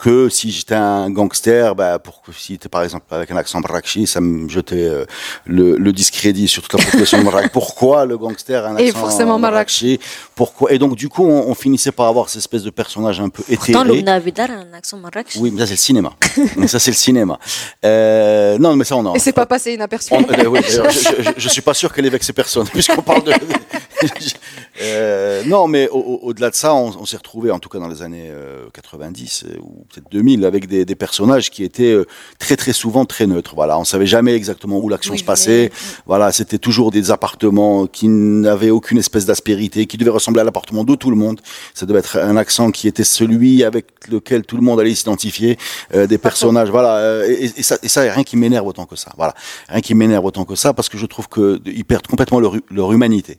que 0.03 0.29
si 0.29 0.51
j'étais 0.51 0.75
un 0.75 1.11
gangster, 1.11 1.75
bah, 1.75 1.99
pour 1.99 2.23
que 2.23 2.33
si 2.33 2.59
t'es 2.59 2.69
par 2.69 2.83
exemple 2.83 3.05
avec 3.11 3.31
un 3.31 3.37
accent 3.37 3.61
marrakchi, 3.61 4.07
ça 4.07 4.21
me 4.21 4.49
jetait 4.49 4.77
euh, 4.89 5.05
le, 5.47 5.77
le 5.77 5.93
discrédit 5.93 6.49
sur 6.49 6.63
toute 6.67 6.79
la 6.81 6.85
population 6.87 7.19
de 7.19 7.25
Marrakech. 7.25 7.53
Pourquoi 7.53 8.07
le 8.07 8.17
gangster 8.17 8.65
a 8.65 8.69
un 8.71 8.77
Et 8.79 8.89
accent 8.89 8.99
forcément 9.01 9.39
marrakchi 9.39 10.01
Pourquoi? 10.35 10.73
Et 10.73 10.79
donc 10.79 10.97
du 10.97 11.09
coup, 11.09 11.25
on, 11.27 11.49
on 11.51 11.55
finissait 11.55 11.93
par 11.93 12.07
avoir 12.07 12.29
cette 12.29 12.41
espèce 12.41 12.63
de 12.63 12.71
personnage 12.71 13.21
un 13.21 13.29
peu 13.29 13.43
Pourtant, 13.43 13.53
éthéré. 13.83 13.97
Lumna 13.97 14.15
Abidar 14.15 14.51
a 14.51 14.55
un 14.55 14.73
accent 14.73 14.97
marrakech. 14.97 15.37
Oui, 15.37 15.51
mais 15.53 15.61
ça 15.61 15.67
c'est 15.67 15.73
le 15.75 15.79
cinéma. 15.79 16.13
Mais 16.57 16.67
ça 16.69 16.79
c'est 16.79 16.91
le 16.91 16.97
cinéma. 16.97 17.39
Euh, 17.85 18.59
non, 18.59 18.75
mais 18.77 18.85
ça 18.85 18.97
on 18.97 19.05
en. 19.07 19.15
Et 19.15 19.19
c'est 19.19 19.33
pas 19.33 19.47
passé 19.47 19.75
inaperçu. 19.75 20.15
on- 20.15 20.21
euh, 20.23 20.47
oui, 20.47 20.61
d'ailleurs, 20.61 20.91
je, 20.91 21.23
je, 21.23 21.31
je 21.37 21.49
suis 21.49 21.63
pas 21.63 21.75
sûr 21.75 21.93
qu'elle 21.93 22.07
ait 22.07 22.11
vexé 22.11 22.33
personne, 22.33 22.67
puisqu'on 22.69 23.03
parle 23.03 23.25
de. 23.25 23.33
Euh, 24.83 25.43
non, 25.47 25.67
mais 25.69 25.89
au- 25.89 25.99
au- 25.99 26.21
au-delà 26.29 26.51
de 26.51 26.55
ça, 26.55 26.75
on, 26.75 26.93
on 27.01 27.05
s'est 27.05 27.17
retrouvé, 27.17 27.51
en 27.51 27.59
tout 27.59 27.69
cas 27.69 27.79
dans 27.79 27.89
les 27.89 28.03
années 28.03 28.29
euh, 28.31 28.69
90 28.73 29.45
euh, 29.47 29.57
ou 29.61 29.85
peut-être 29.93 30.11
2000, 30.11 30.45
avec 30.45 30.67
des, 30.69 30.85
des 30.85 30.95
personnages 30.95 31.51
qui 31.51 31.65
étaient 31.65 31.93
euh, 31.93 32.07
très 32.39 32.57
très 32.57 32.73
souvent 32.73 33.05
très 33.05 33.27
neutres. 33.27 33.55
Voilà, 33.55 33.79
on 33.79 33.85
savait 33.85 34.07
jamais 34.07 34.35
exactement 34.35 34.79
où 34.79 34.89
l'action 34.89 35.13
Oui, 35.13 35.19
se 35.19 35.25
passait. 35.25 35.71
Voilà, 36.07 36.33
c'était 36.33 36.59
toujours 36.59 36.91
des 36.91 37.11
appartements 37.11 37.87
qui 37.87 38.09
n'avaient 38.09 38.71
aucune 38.71 38.99
espèce 38.99 39.27
d'aspérité, 39.27 39.87
qui 39.87 39.97
devaient 39.97 40.11
ressembler 40.11 40.41
à 40.41 40.45
l'appartement 40.45 40.85
de 40.85 40.95
tout 40.95 41.11
le 41.11 41.17
monde. 41.17 41.41
Ça 41.75 41.85
devait 41.85 41.99
être 41.99 42.17
un 42.19 42.37
accent 42.37 42.71
qui 42.71 42.87
était 42.89 43.05
celui 43.05 43.65
avec 43.65 43.87
lequel 44.09 44.45
tout 44.45 44.57
le 44.57 44.63
monde 44.63 44.81
allait 44.81 44.95
s'identifier. 44.95 45.59
Euh, 45.95 46.07
des 46.07 46.19
personnages, 46.19 46.71
voilà. 46.71 46.97
euh, 46.97 47.27
et, 47.29 47.51
et 47.57 47.63
ça, 47.63 47.77
et 47.83 47.89
ça, 47.89 48.03
rien 48.03 48.25
qui 48.25 48.37
m'énerve 48.37 48.67
autant 48.67 48.87
que 48.87 48.97
ça. 48.97 49.13
Voilà, 49.17 49.35
rien 49.69 49.81
qui 49.81 49.95
m'énerve 49.95 50.25
autant 50.25 50.45
que 50.45 50.55
ça, 50.55 50.73
parce 50.73 50.89
que 50.89 50.97
je 50.97 51.07
trouve 51.07 51.29
que 51.29 51.61
ils 51.67 51.85
perdent 51.85 52.07
complètement 52.07 52.41
leur, 52.41 52.55
leur 52.71 52.93
humanité 52.93 53.39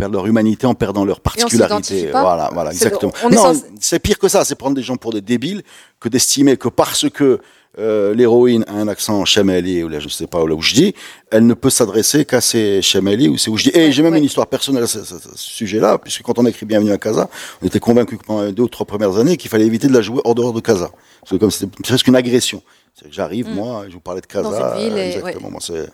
perdent 0.00 0.12
leur 0.14 0.26
humanité 0.26 0.66
en 0.66 0.74
perdant 0.74 1.04
leur 1.04 1.20
particularité. 1.20 2.08
Voilà, 2.10 2.50
voilà, 2.52 2.70
C'est- 2.72 2.86
exactement. 2.86 3.12
on 3.24 3.30
Non, 3.30 3.52
c'est 3.78 3.98
pire 4.00 4.18
que 4.18 4.28
ça, 4.28 4.44
c'est 4.44 4.54
prendre 4.56 4.74
des 4.74 4.82
gens 4.82 4.96
pour 4.96 5.12
des 5.12 5.20
débiles 5.20 5.62
que 6.00 6.08
d'estimer 6.08 6.56
que 6.56 6.68
parce 6.68 7.08
que 7.08 7.38
euh, 7.78 8.14
l'héroïne 8.14 8.64
a 8.66 8.72
un 8.72 8.88
accent 8.88 9.24
chameli 9.24 9.84
ou 9.84 9.88
là 9.88 10.00
je 10.00 10.08
sais 10.08 10.26
pas 10.26 10.42
ou 10.42 10.46
là 10.48 10.56
où 10.56 10.60
je 10.60 10.74
dis, 10.74 10.92
elle 11.30 11.46
ne 11.46 11.54
peut 11.54 11.70
s'adresser 11.70 12.24
qu'à 12.24 12.40
ses 12.40 12.82
chameli 12.82 13.28
ou 13.28 13.38
c'est 13.38 13.48
où 13.48 13.56
je 13.56 13.70
dis. 13.70 13.78
Et 13.78 13.92
j'ai 13.92 14.02
même 14.02 14.12
ouais. 14.12 14.18
une 14.18 14.24
histoire 14.24 14.48
personnelle 14.48 14.82
à 14.82 14.86
ce, 14.88 15.04
ce- 15.04 15.14
ce 15.20 15.50
sujet-là, 15.50 15.98
puisque 15.98 16.22
quand 16.22 16.36
on 16.40 16.46
a 16.46 16.50
écrit 16.50 16.66
Bienvenue 16.66 16.90
à 16.90 16.98
Casa, 16.98 17.30
on 17.62 17.66
était 17.66 17.78
convaincu 17.78 18.18
que 18.18 18.24
pendant 18.24 18.42
les 18.42 18.52
deux 18.52 18.64
ou 18.64 18.68
trois 18.68 18.86
premières 18.86 19.16
années 19.18 19.36
qu'il 19.36 19.48
fallait 19.50 19.66
éviter 19.66 19.86
de 19.86 19.92
la 19.94 20.02
jouer 20.02 20.20
hors 20.24 20.34
dehors 20.34 20.52
de 20.52 20.60
Casa, 20.60 20.90
parce 21.20 21.30
que 21.30 21.36
comme 21.36 21.52
c'était 21.52 21.70
presque 21.84 22.08
une 22.08 22.16
agression. 22.16 22.60
C'est 23.00 23.12
J'arrive 23.12 23.46
moi, 23.48 23.84
je 23.88 23.94
vous 23.94 24.00
parlais 24.00 24.20
de 24.20 24.26
Casa, 24.26 24.48
Mm. 24.48 24.52
Dans 24.52 24.74
une 24.80 24.88
ville 24.88 24.98
et- 24.98 25.16
exactement. 25.16 25.50
Moi, 25.52 25.60
c'est 25.62 25.88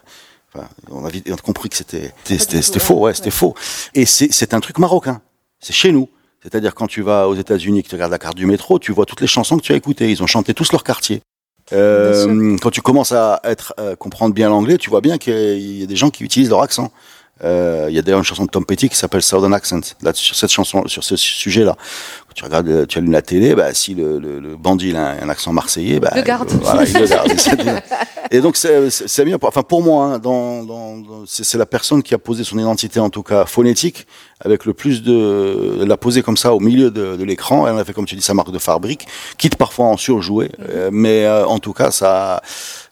Enfin, 0.56 0.68
on, 0.90 1.04
a 1.04 1.08
vite 1.08 1.26
on 1.30 1.34
a 1.34 1.36
compris 1.38 1.68
que 1.68 1.76
c'était 1.76 2.12
ouais. 2.30 2.78
faux, 2.78 2.94
ouais, 3.00 3.14
c'était 3.14 3.30
faux. 3.30 3.54
Et 3.94 4.06
c'est 4.06 4.54
un 4.54 4.60
truc 4.60 4.78
marocain. 4.78 5.20
C'est 5.60 5.72
chez 5.72 5.92
nous. 5.92 6.08
C'est-à-dire 6.42 6.75
quand 6.75 6.86
tu 6.86 7.02
vas 7.02 7.28
aux 7.28 7.34
États-Unis, 7.34 7.82
que 7.82 7.88
tu 7.88 7.94
regardes 7.96 8.12
la 8.12 8.18
carte 8.18 8.36
du 8.36 8.46
métro, 8.46 8.78
tu 8.78 8.92
vois 8.92 9.04
toutes 9.06 9.20
les 9.20 9.26
chansons 9.26 9.56
que 9.56 9.62
tu 9.62 9.72
as 9.72 9.76
écoutées. 9.76 10.10
Ils 10.10 10.22
ont 10.22 10.26
chanté 10.28 10.54
tous 10.54 10.70
leur 10.72 10.84
quartier. 10.84 11.20
Euh, 11.72 12.56
quand 12.62 12.70
tu 12.70 12.80
commences 12.80 13.10
à 13.10 13.40
être 13.42 13.75
euh, 13.80 13.96
comprendre 13.96 14.32
bien 14.32 14.48
l'anglais, 14.48 14.78
tu 14.78 14.88
vois 14.88 15.00
bien 15.00 15.18
qu'il 15.18 15.80
y 15.80 15.82
a 15.82 15.86
des 15.86 15.96
gens 15.96 16.10
qui 16.10 16.22
utilisent 16.22 16.50
leur 16.50 16.62
accent. 16.62 16.92
Euh, 17.44 17.86
Il 17.90 17.94
y 17.94 17.98
a 17.98 18.02
d'ailleurs 18.02 18.20
une 18.20 18.25
chanson 18.25 18.44
de 18.44 18.50
Tom 18.50 18.64
Petty 18.64 18.88
qui 18.88 18.96
s'appelle 18.96 19.20
Southern 19.20 19.52
Accent, 19.52 19.80
là, 20.00 20.12
sur 20.14 20.34
cette 20.36 20.50
chanson, 20.52 20.86
sur 20.86 21.04
ce 21.04 21.16
sujet-là. 21.16 21.76
Quand 22.28 22.34
tu 22.34 22.44
regardes, 22.44 22.86
tu 22.86 22.98
allumes 22.98 23.12
la 23.12 23.20
télé, 23.20 23.54
bah, 23.54 23.75
si 23.75 23.94
le, 23.94 24.18
le, 24.18 24.38
le 24.38 24.56
bandit 24.56 24.90
il 24.90 24.96
a 24.96 25.10
un, 25.10 25.22
un 25.22 25.28
accent 25.28 25.52
marseillais, 25.52 26.00
bah, 26.00 26.12
Le 26.14 26.22
garde. 26.22 26.48
voilà, 26.62 26.84
il 26.84 26.94
le 26.94 27.06
garde. 27.06 27.32
Et 28.30 28.40
donc 28.40 28.56
c'est 28.56 29.25
bien. 29.25 29.38
Enfin 29.42 29.62
pour 29.62 29.83
moi, 29.83 30.04
hein, 30.06 30.18
dans, 30.18 30.64
dans, 30.64 30.97
dans- 30.99 31.25
c'est 31.26 31.59
la 31.59 31.66
personne 31.66 32.02
qui 32.02 32.14
a 32.14 32.18
posé 32.18 32.45
son 32.45 32.59
identité 32.59 33.00
en 33.00 33.11
tout 33.11 33.23
cas 33.23 33.45
phonétique 33.47 34.06
avec 34.40 34.64
le 34.64 34.75
plus 34.75 35.02
de 35.02 35.85
l'a 35.85 35.97
posé 35.97 36.23
comme 36.23 36.37
ça 36.37 36.54
au 36.54 36.61
milieu 36.61 36.90
de, 36.90 37.16
de 37.16 37.25
l'écran. 37.25 37.66
Elle 37.66 37.78
a 37.78 37.85
fait 37.85 37.92
comme 37.92 38.06
tu 38.06 38.16
dis 38.16 38.23
sa 38.23 38.35
marque 38.35 38.50
de 38.52 38.59
fabrique, 38.59 39.06
quitte 39.38 39.56
parfois 39.56 39.87
à 39.87 39.88
en 39.90 39.97
surjouer, 39.97 40.50
euh, 40.68 40.90
mais 40.92 41.25
euh, 41.25 41.47
en 41.47 41.59
tout 41.59 41.73
cas 41.73 41.90
ça. 41.90 42.42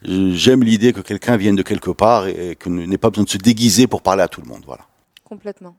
J'aime 0.02 0.62
l'idée 0.62 0.92
que 0.92 1.00
quelqu'un 1.00 1.36
vienne 1.36 1.56
de 1.56 1.62
quelque 1.62 1.90
part 1.90 2.26
et, 2.28 2.50
et 2.50 2.56
que 2.56 2.68
n'ait 2.68 2.98
pas 2.98 3.10
besoin 3.10 3.24
de 3.24 3.28
se 3.30 3.38
déguiser 3.38 3.86
pour 3.86 4.02
parler 4.02 4.22
à 4.22 4.28
tout 4.28 4.40
le 4.42 4.46
monde. 4.48 4.62
Voilà. 4.66 4.82
Complètement. 5.24 5.76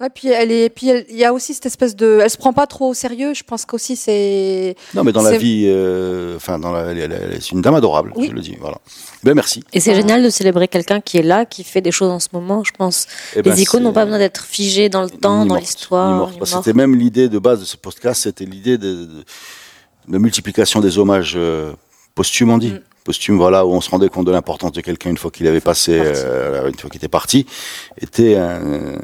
Ouais, 0.00 0.08
puis 0.12 0.26
elle 0.26 0.50
est, 0.50 0.70
puis 0.70 0.90
il 1.08 1.16
y 1.16 1.24
a 1.24 1.32
aussi 1.32 1.54
cette 1.54 1.66
espèce 1.66 1.94
de, 1.94 2.18
elle 2.20 2.28
se 2.28 2.36
prend 2.36 2.52
pas 2.52 2.66
trop 2.66 2.88
au 2.88 2.94
sérieux. 2.94 3.32
Je 3.32 3.44
pense 3.44 3.64
qu'aussi 3.64 3.94
c'est. 3.94 4.74
Non, 4.92 5.04
mais 5.04 5.12
dans 5.12 5.22
la 5.22 5.38
vie, 5.38 5.66
euh, 5.68 6.34
enfin 6.34 6.58
dans 6.58 6.72
la, 6.72 6.86
elle, 6.90 6.98
elle- 6.98 7.12
elle- 7.12 7.40
c'est 7.40 7.52
une 7.52 7.62
dame 7.62 7.76
adorable. 7.76 8.12
Oui. 8.16 8.26
Je 8.28 8.32
le 8.32 8.40
dis. 8.40 8.56
Voilà. 8.60 8.78
Ben 9.22 9.34
merci. 9.34 9.62
Et 9.72 9.78
c'est 9.78 9.92
Ah. 9.92 9.94
génial 9.94 10.24
de 10.24 10.30
célébrer 10.30 10.66
quelqu'un 10.66 11.00
qui 11.00 11.18
est 11.18 11.22
là, 11.22 11.44
qui 11.46 11.62
fait 11.62 11.80
des 11.80 11.92
choses 11.92 12.10
en 12.10 12.18
ce 12.18 12.26
moment. 12.32 12.64
Je 12.64 12.72
pense 12.76 13.06
Eh 13.36 13.42
ben, 13.42 13.54
les 13.54 13.62
icônes 13.62 13.82
c'est- 13.82 13.84
n'ont 13.84 13.92
pas 13.92 14.04
besoin 14.04 14.18
d'être 14.18 14.44
figées 14.44 14.88
dans 14.88 15.02
le 15.02 15.10
temps, 15.10 15.46
dans 15.46 15.54
l'histoire. 15.54 16.28
C'était 16.42 16.72
même 16.72 16.96
l'idée 16.96 17.28
de 17.28 17.38
base 17.38 17.60
de 17.60 17.64
ce 17.64 17.76
podcast, 17.76 18.24
c'était 18.24 18.46
l'idée 18.46 18.78
de, 18.78 19.04
de, 19.04 19.24
de 20.08 20.18
multiplication 20.18 20.80
des 20.80 20.98
hommages 20.98 21.34
euh, 21.36 21.72
posthumes, 22.16 22.50
on 22.50 22.58
dit. 22.58 22.72
Mm. 22.72 22.80
Posthumes, 23.04 23.36
voilà, 23.36 23.66
où 23.66 23.72
on 23.72 23.82
se 23.82 23.90
rendait 23.90 24.08
compte 24.08 24.26
de 24.26 24.32
l'importance 24.32 24.72
de 24.72 24.80
quelqu'un 24.80 25.10
une 25.10 25.18
fois 25.18 25.30
qu'il 25.30 25.46
avait 25.46 25.60
passé, 25.60 26.00
euh, 26.02 26.68
une 26.68 26.74
fois 26.74 26.88
qu'il 26.88 26.96
était 26.96 27.08
parti, 27.08 27.46
était 28.00 28.36
un 28.36 28.96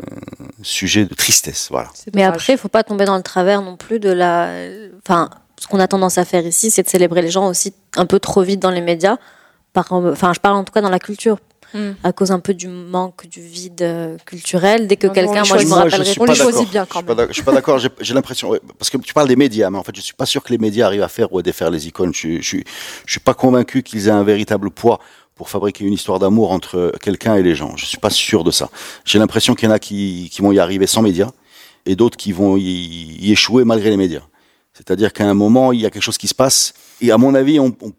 sujet 0.63 1.05
de 1.05 1.15
tristesse, 1.15 1.69
voilà. 1.71 1.91
Mais 2.15 2.25
après, 2.25 2.55
il 2.55 2.59
faut 2.59 2.69
pas 2.69 2.83
tomber 2.83 3.05
dans 3.05 3.17
le 3.17 3.23
travers 3.23 3.61
non 3.61 3.77
plus 3.77 4.01
de 4.01 4.11
la. 4.11 4.51
Enfin, 5.05 5.29
ce 5.61 5.69
qu'on 5.69 5.79
a 5.79 5.87
tendance 5.87 6.17
à 6.17 6.25
faire 6.25 6.47
ici, 6.47 6.71
c'est 6.71 6.83
de 6.83 6.89
célébrer 6.89 7.21
les 7.21 7.31
gens 7.31 7.47
aussi 7.47 7.75
un 7.97 8.07
peu 8.07 8.19
trop 8.19 8.43
vite 8.43 8.61
dans 8.61 8.71
les 8.71 8.81
médias. 8.81 9.19
Par... 9.75 9.93
Enfin, 9.93 10.33
je 10.33 10.41
parle 10.41 10.57
en 10.57 10.65
tout 10.65 10.73
cas 10.73 10.81
dans 10.81 10.91
la 10.91 10.99
culture, 10.99 11.39
Hmm. 11.73 11.93
à 12.03 12.13
cause 12.13 12.31
un 12.33 12.41
peu 12.41 12.53
du 12.55 12.67
manque, 12.69 13.27
du 13.29 13.41
vide 13.41 13.83
euh, 13.83 14.17
culturel. 14.27 14.87
Dès 14.89 14.97
que 14.97 15.07
quelqu'un, 15.07 15.43
moi, 15.47 15.59
je 15.59 15.67
me 15.67 15.73
rappellerai. 15.75 16.05
suis 16.05 16.21
on 16.21 16.25
pas 16.27 16.33
les 16.33 16.39
choisit 16.39 16.69
bien 16.71 16.85
quand 16.87 17.03
même. 17.07 17.27
Je 17.29 17.33
suis 17.35 17.43
pas 17.43 17.53
d'accord. 17.53 17.79
J'ai 17.79 18.15
l'impression 18.15 18.49
ouais, 18.51 18.61
parce 18.79 18.91
que 18.91 18.99
tu 18.99 19.15
parles 19.15 19.29
des 19.29 19.37
médias, 19.37 19.71
mais 19.71 19.79
en 19.79 19.83
fait, 19.85 19.95
je 19.95 20.01
suis 20.01 20.15
pas 20.15 20.27
sûr 20.27 20.43
que 20.43 20.51
les 20.51 20.59
médias 20.59 20.87
arrivent 20.87 21.03
à 21.03 21.09
faire 21.09 21.33
ou 21.33 21.39
à 21.39 21.43
défaire 21.43 21.71
les 21.71 21.87
icônes. 21.87 22.13
Je, 22.13 22.19
suis- 22.19 22.43
je, 22.43 22.47
suis- 22.49 22.65
je 23.07 23.11
suis 23.13 23.21
pas 23.21 23.35
convaincu 23.35 23.83
qu'ils 23.83 24.09
aient 24.09 24.13
un 24.13 24.25
véritable 24.25 24.71
poids 24.71 24.99
pour 25.37 25.49
fabriquer 25.49 25.85
une 25.85 25.93
histoire 25.95 26.19
d'amour 26.19 26.51
entre 26.51 26.93
quelqu'un 27.01 27.37
et 27.37 27.43
les 27.43 27.55
gens. 27.55 27.77
Je 27.77 27.87
suis 27.87 27.99
pas 27.99 28.11
sûr 28.11 28.45
de 28.45 28.51
ça. 28.51 28.69
J'ai 29.05 29.19
l'impression 29.19 29.55
qu'il 29.55 29.69
y 29.69 29.73
en 29.73 29.75
a 29.75 29.79
qui, 29.79 30.29
qui 30.33 30.43
vont 30.43 30.53
y 30.53 30.59
arriver 30.59 30.87
sans 30.87 31.03
médias 31.03 31.31
et 31.87 31.97
d'autres 31.97 32.17
qui 32.19 32.33
vont 32.33 32.57
y, 32.59 32.63
y 32.63 33.33
échouer 33.33 33.65
malgré 33.65 33.91
les 33.91 33.97
médias. 33.97 34.23
C'est-à-dire 34.75 35.13
qu'à 35.13 35.25
un 35.25 35.35
moment, 35.35 35.73
il 35.73 35.81
y 35.81 35.87
a 35.87 35.91
quelque 35.91 36.03
chose 36.03 36.19
qui 36.19 36.29
se 36.29 36.35
passe. 36.35 36.75
Et 37.01 37.11
à 37.11 37.19
mon 37.19 37.35
avis, 37.35 37.59
on, 37.61 37.75
on- 37.81 37.93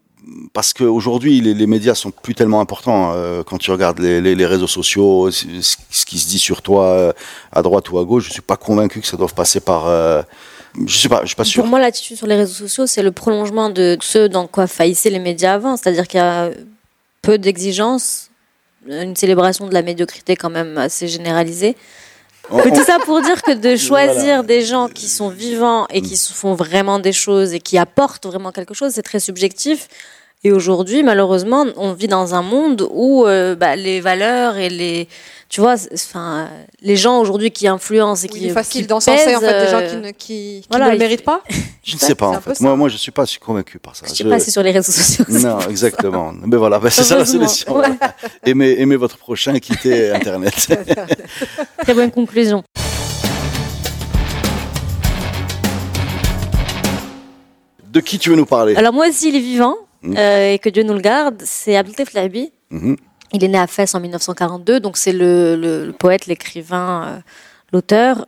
parce 0.52 0.72
qu'aujourd'hui, 0.72 1.40
les, 1.40 1.54
les 1.54 1.66
médias 1.66 1.94
sont 1.94 2.10
plus 2.10 2.34
tellement 2.34 2.60
importants. 2.60 3.12
euh, 3.14 3.42
quand 3.42 3.58
tu 3.58 3.70
regardes 3.70 3.98
les, 3.98 4.20
les- 4.20 4.34
les 4.34 4.46
réseaux 4.46 4.66
sociaux, 4.66 5.30
ce, 5.30 5.46
ce 5.90 6.04
qui 6.06 6.18
se 6.18 6.28
dit 6.28 6.38
sur 6.38 6.62
toi 6.62 6.86
euh, 6.86 7.12
à 7.52 7.62
droite 7.62 7.90
ou 7.90 7.98
à 7.98 8.04
gauche, 8.04 8.26
je 8.28 8.32
suis 8.32 8.42
pas 8.42 8.56
convaincu 8.56 9.00
que 9.00 9.06
ça 9.06 9.16
doive 9.16 9.34
passer 9.34 9.60
par. 9.60 9.86
euh, 9.86 10.22
je 10.86 10.98
sais 10.98 11.08
pas, 11.08 11.20
je 11.22 11.26
suis 11.28 11.36
pas 11.36 11.44
sûr. 11.44 11.62
Pour 11.62 11.70
moi, 11.70 11.80
l'attitude 11.80 12.16
sur 12.16 12.26
les 12.26 12.36
réseaux 12.36 12.54
sociaux, 12.54 12.86
c'est 12.86 13.02
le 13.02 13.12
prolongement 13.12 13.68
de 13.70 13.98
ce 14.00 14.26
dans 14.26 14.46
quoi 14.46 14.66
faillissaient 14.66 15.10
les 15.10 15.18
médias 15.18 15.54
avant. 15.54 15.76
C'est-à-dire 15.76 16.06
qu'il 16.08 16.18
y 16.18 16.22
a 16.22 16.50
peu 17.20 17.36
d'exigences, 17.38 18.30
une 18.88 19.14
célébration 19.14 19.68
de 19.68 19.74
la 19.74 19.82
médiocrité 19.82 20.34
quand 20.34 20.50
même 20.50 20.78
assez 20.78 21.08
généralisée. 21.08 21.76
Mais 22.52 22.70
tout 22.72 22.82
ça 22.84 22.98
pour 23.04 23.20
dire 23.22 23.40
que 23.42 23.52
de 23.52 23.76
choisir 23.88 24.14
Voilà. 24.24 24.42
des 24.42 24.62
gens 24.62 24.88
qui 24.88 25.08
sont 25.08 25.28
vivants 25.28 25.86
et 25.90 26.02
qui 26.02 26.16
se 26.16 26.32
font 26.32 26.54
vraiment 26.54 26.98
des 26.98 27.12
choses 27.12 27.52
et 27.54 27.60
qui 27.60 27.78
apportent 27.78 28.26
vraiment 28.26 28.50
quelque 28.50 28.74
chose, 28.74 28.92
c'est 28.94 29.02
très 29.02 29.20
subjectif. 29.20 29.88
Et 30.44 30.50
aujourd'hui, 30.50 31.04
malheureusement, 31.04 31.66
on 31.76 31.92
vit 31.92 32.08
dans 32.08 32.34
un 32.34 32.42
monde 32.42 32.88
où 32.90 33.24
euh, 33.26 33.54
bah, 33.54 33.76
les 33.76 34.00
valeurs 34.00 34.56
et 34.56 34.70
les, 34.70 35.06
tu 35.48 35.60
vois, 35.60 35.76
enfin, 35.94 36.48
les 36.80 36.96
gens 36.96 37.20
aujourd'hui 37.20 37.52
qui 37.52 37.68
influencent 37.68 38.24
et 38.24 38.28
Oui, 38.28 38.38
qui 38.38 38.44
il 38.46 38.50
est 38.50 38.52
facile 38.52 38.88
d'encenser 38.88 39.36
en 39.36 39.40
fait 39.40 39.64
des 39.64 39.70
gens 39.70 39.78
euh, 39.78 39.88
qui 39.88 39.96
ne, 39.96 40.10
qui, 40.10 40.14
qui 40.62 40.66
voilà, 40.68 40.86
ne 40.86 40.92
le 40.92 40.98
méritent 40.98 41.22
pas. 41.22 41.44
je 41.84 41.94
ne 41.94 42.00
sais 42.00 42.16
pas 42.16 42.26
en 42.26 42.40
fait. 42.40 42.60
Moi, 42.60 42.74
moi, 42.74 42.88
je 42.88 42.96
suis 42.96 43.12
pas 43.12 43.24
convaincu 43.40 43.78
par 43.78 43.94
ça. 43.94 44.04
Je 44.08 44.14
sais 44.14 44.24
pas, 44.24 44.40
c'est 44.40 44.50
sur 44.50 44.64
les 44.64 44.72
réseaux 44.72 44.90
sociaux. 44.90 45.24
Non, 45.28 45.60
exactement. 45.70 46.32
Mais 46.44 46.56
voilà, 46.56 46.80
bah, 46.80 46.90
c'est 46.90 47.04
ça 47.04 47.18
la 47.18 47.24
solution. 47.24 47.72
voilà. 47.72 47.94
Aimez, 48.44 48.80
aimez 48.80 48.96
votre 48.96 49.18
prochain, 49.18 49.56
quittez 49.60 50.10
Internet. 50.10 50.54
Très 51.82 51.94
bonne 51.94 52.10
conclusion. 52.10 52.64
De 57.88 58.00
qui 58.00 58.18
tu 58.18 58.30
veux 58.30 58.36
nous 58.36 58.46
parler? 58.46 58.74
Alors 58.74 58.92
moi 58.92 59.06
aussi, 59.08 59.28
il 59.28 59.36
est 59.36 59.40
vivant 59.40 59.76
Mm. 60.02 60.14
euh, 60.16 60.52
et 60.54 60.58
que 60.58 60.68
Dieu 60.68 60.82
nous 60.82 60.94
le 60.94 61.00
garde. 61.00 61.42
C'est 61.44 61.76
Abdeltef 61.76 62.12
Labi. 62.14 62.52
Mhm. 62.70 62.96
Il 63.34 63.42
est 63.44 63.48
né 63.48 63.58
à 63.58 63.66
Fès 63.66 63.94
en 63.94 64.00
1942, 64.00 64.80
donc 64.80 64.96
c'est 64.98 65.12
le, 65.12 65.56
le- 65.56 65.86
le 65.86 65.92
poète, 65.92 66.26
l'écrivain, 66.26 67.04
euh, 67.06 67.20
l'auteur, 67.72 68.26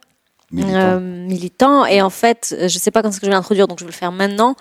Militant. 0.51 0.77
euh, 0.79 1.01
militant. 1.01 1.85
Et 1.87 2.01
en 2.01 2.11
fait, 2.11 2.55
je 2.61 2.79
sais 2.79 2.91
pas 2.91 3.03
quand 3.03 3.09
est-ce 3.11 3.21
que 3.21 3.27
je 3.27 3.31
vais 3.31 3.37
l'introduire, 3.37 3.67
donc 3.69 3.79
je 3.81 3.85
vais 3.85 3.91
le 3.91 3.97
faire 3.97 4.13
maintenant. 4.13 4.55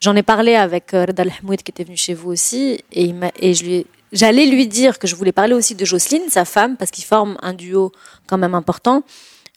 J'en 0.00 0.16
ai 0.16 0.22
parlé 0.22 0.54
avec 0.56 0.90
Reda 0.92 1.22
Al-Hamouid 1.22 1.62
qui 1.62 1.70
était 1.70 1.84
venu 1.84 1.96
chez 1.96 2.14
vous 2.14 2.30
aussi, 2.30 2.80
et, 2.92 3.04
il 3.04 3.14
m'a- 3.14 3.30
et 3.38 3.54
je 3.54 3.64
lui 3.64 3.74
ai- 3.74 3.86
j'allais 4.12 4.46
lui 4.46 4.66
dire 4.66 4.98
que 4.98 5.06
je 5.06 5.14
voulais 5.14 5.32
parler 5.32 5.54
aussi 5.54 5.74
de 5.76 5.84
Jocelyne, 5.84 6.28
sa 6.28 6.44
femme, 6.44 6.76
parce 6.76 6.90
qu'ils 6.90 7.04
forment 7.04 7.36
un 7.42 7.52
duo 7.54 7.92
quand 8.26 8.36
même 8.38 8.54
important, 8.54 9.02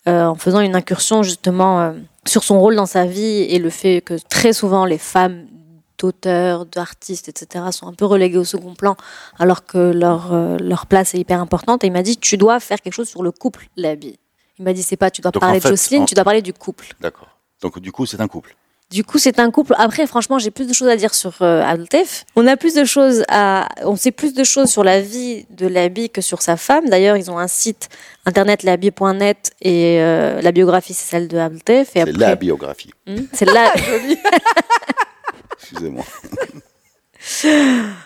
euh, 0.08 0.26
en 0.26 0.36
faisant 0.36 0.60
une 0.60 0.76
incursion 0.76 1.24
justement 1.24 1.82
euh, 1.82 1.92
sur 2.26 2.44
son 2.44 2.60
rôle 2.60 2.76
dans 2.76 2.86
sa 2.86 3.06
vie 3.06 3.42
et 3.50 3.58
le 3.60 3.70
fait 3.72 4.02
que 4.02 4.14
très 4.30 4.54
souvent 4.54 4.86
les 4.86 4.98
femmes 5.00 5.46
d'auteurs, 5.98 6.66
d'artistes, 6.66 7.30
etc., 7.30 7.66
sont 7.72 7.88
un 7.88 7.94
peu 7.94 8.06
reléguées 8.06 8.38
au 8.38 8.44
second 8.44 8.74
plan, 8.76 8.96
alors 9.40 9.66
que 9.66 9.78
leur, 9.78 10.34
euh, 10.34 10.58
leur 10.60 10.86
place 10.86 11.14
est 11.16 11.20
hyper 11.20 11.40
importante. 11.42 11.84
Et 11.84 11.88
il 11.88 11.94
m'a 11.94 12.04
dit, 12.04 12.18
tu 12.18 12.38
dois 12.38 12.60
faire 12.60 12.82
quelque 12.82 12.94
chose 12.94 13.10
sur 13.10 13.24
le 13.24 13.32
couple, 13.32 13.68
Labi. 13.76 14.18
Il 14.60 14.66
m'a 14.66 14.74
dit, 14.74 14.84
c'est 14.84 14.98
pas, 14.98 15.12
tu 15.12 15.22
dois 15.22 15.32
Donc, 15.32 15.42
parler 15.42 15.58
en 15.58 15.62
fait, 15.62 15.70
de 15.70 15.74
Jocelyne, 15.76 16.04
en- 16.04 16.06
tu 16.06 16.16
dois 16.16 16.24
parler 16.24 16.42
du 16.42 16.54
couple. 16.54 16.88
D'accord. 17.00 17.30
Donc 17.62 17.80
du 17.80 17.92
coup, 17.92 18.06
c'est 18.06 18.22
un 18.22 18.28
couple. 18.28 18.56
Du 18.90 19.04
coup, 19.04 19.18
c'est 19.18 19.38
un 19.40 19.52
couple. 19.52 19.76
Après, 19.78 20.08
franchement, 20.08 20.40
j'ai 20.40 20.50
plus 20.50 20.66
de 20.66 20.72
choses 20.72 20.88
à 20.88 20.96
dire 20.96 21.14
sur 21.14 21.34
euh, 21.42 21.62
Abdeltef. 21.62 22.24
On 22.38 22.48
a 22.48 22.56
plus 22.56 22.74
de 22.74 22.86
choses 22.86 23.26
à, 23.28 23.68
on 23.84 23.98
sait 23.98 24.12
plus 24.12 24.34
de 24.34 24.46
choses 24.46 24.70
sur 24.70 24.82
la 24.84 25.02
vie 25.02 25.46
de 25.50 25.68
Labi 25.68 26.10
que 26.10 26.22
sur 26.22 26.42
sa 26.42 26.56
femme. 26.56 26.88
D'ailleurs, 26.88 27.18
ils 27.18 27.30
ont 27.30 27.38
un 27.38 27.50
site 27.50 27.90
internet 28.26 28.64
labi.net 28.64 29.52
et 29.62 30.00
euh, 30.00 30.40
la 30.42 30.52
biographie 30.54 30.94
c'est 30.94 31.10
celle 31.10 31.28
de 31.28 31.38
Abdeltef. 31.38 31.90
Et 31.90 31.92
C'est 31.96 32.00
après, 32.02 32.14
la 32.14 32.36
biographie. 32.36 32.92
Hmm, 33.08 33.24
c'est 33.34 33.46
la. 33.46 33.74
Excusez-moi. 35.78 36.04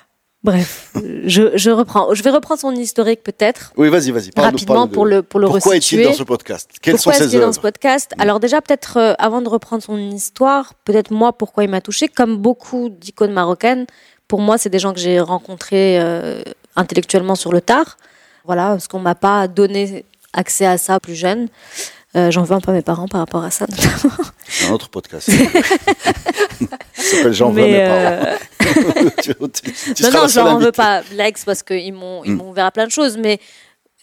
Bref, 0.43 0.89
je, 1.25 1.55
je 1.55 1.69
reprends. 1.69 2.15
Je 2.15 2.23
vais 2.23 2.31
reprendre 2.31 2.59
son 2.59 2.71
historique 2.71 3.21
peut-être 3.21 3.73
Oui, 3.77 3.89
vas-y, 3.89 4.09
vas-y. 4.09 4.31
rapidement 4.35 4.87
de- 4.87 4.91
pour 4.91 5.05
le 5.05 5.21
pour 5.21 5.39
le 5.39 5.45
Pourquoi 5.47 5.75
est-il 5.75 6.03
dans 6.03 6.13
ce 6.13 6.23
podcast? 6.23 6.71
Quelles 6.81 6.95
pourquoi 6.95 7.13
sont 7.13 7.29
ses 7.29 7.39
dans 7.39 7.53
ce 7.53 7.59
podcast? 7.59 8.11
Alors 8.17 8.39
déjà, 8.39 8.59
peut-être 8.59 8.97
euh, 8.97 9.13
avant 9.19 9.43
de 9.43 9.49
reprendre 9.49 9.83
son 9.83 9.99
histoire, 9.99 10.73
peut-être 10.83 11.11
moi, 11.11 11.31
pourquoi 11.33 11.63
il 11.63 11.69
m'a 11.69 11.79
touché 11.81 12.07
Comme 12.07 12.37
beaucoup 12.37 12.89
d'icônes 12.89 13.33
marocaines, 13.33 13.85
pour 14.27 14.41
moi, 14.41 14.57
c'est 14.57 14.69
des 14.71 14.79
gens 14.79 14.93
que 14.93 14.99
j'ai 14.99 15.19
rencontrés 15.19 15.99
euh, 16.01 16.41
intellectuellement 16.75 17.35
sur 17.35 17.51
le 17.51 17.61
tard. 17.61 17.97
Voilà, 18.43 18.69
parce 18.69 18.87
qu'on 18.87 18.99
m'a 18.99 19.13
pas 19.13 19.47
donné 19.47 20.05
accès 20.33 20.65
à 20.65 20.79
ça 20.79 20.99
plus 20.99 21.13
jeune. 21.15 21.49
Euh, 22.15 22.31
J'en 22.31 22.41
veux 22.41 22.55
un 22.55 22.61
peu 22.61 22.71
à 22.71 22.73
mes 22.73 22.81
parents 22.81 23.07
par 23.07 23.19
rapport 23.21 23.43
à 23.43 23.51
ça. 23.51 23.67
notamment. 23.69 24.15
C'est 24.51 24.67
un 24.67 24.72
autre 24.74 24.89
podcast. 24.89 25.29
Ça 25.31 25.38
s'appelle 26.96 27.34
J'en 27.34 27.50
veux 27.51 27.62
mes 27.63 27.79
euh, 27.81 28.24
parents. 28.24 28.38
Tu- 29.22 29.34
tu- 29.34 29.93
tu 29.96 30.03
non, 30.03 30.12
non, 30.12 30.22
la 30.22 30.27
je 30.27 30.34
seule 30.34 30.43
leur 30.46 30.53
en 30.55 30.60
veux 30.60 30.72
pas 30.72 31.01
l'ex 31.13 31.43
parce 31.46 31.63
qu'ils 31.63 31.93
m'ont 31.93 32.24
Mm. 32.25 32.41
ouvert 32.41 32.65
à 32.65 32.72
plein 32.72 32.86
de 32.86 32.91
choses, 32.91 33.17
mais 33.17 33.39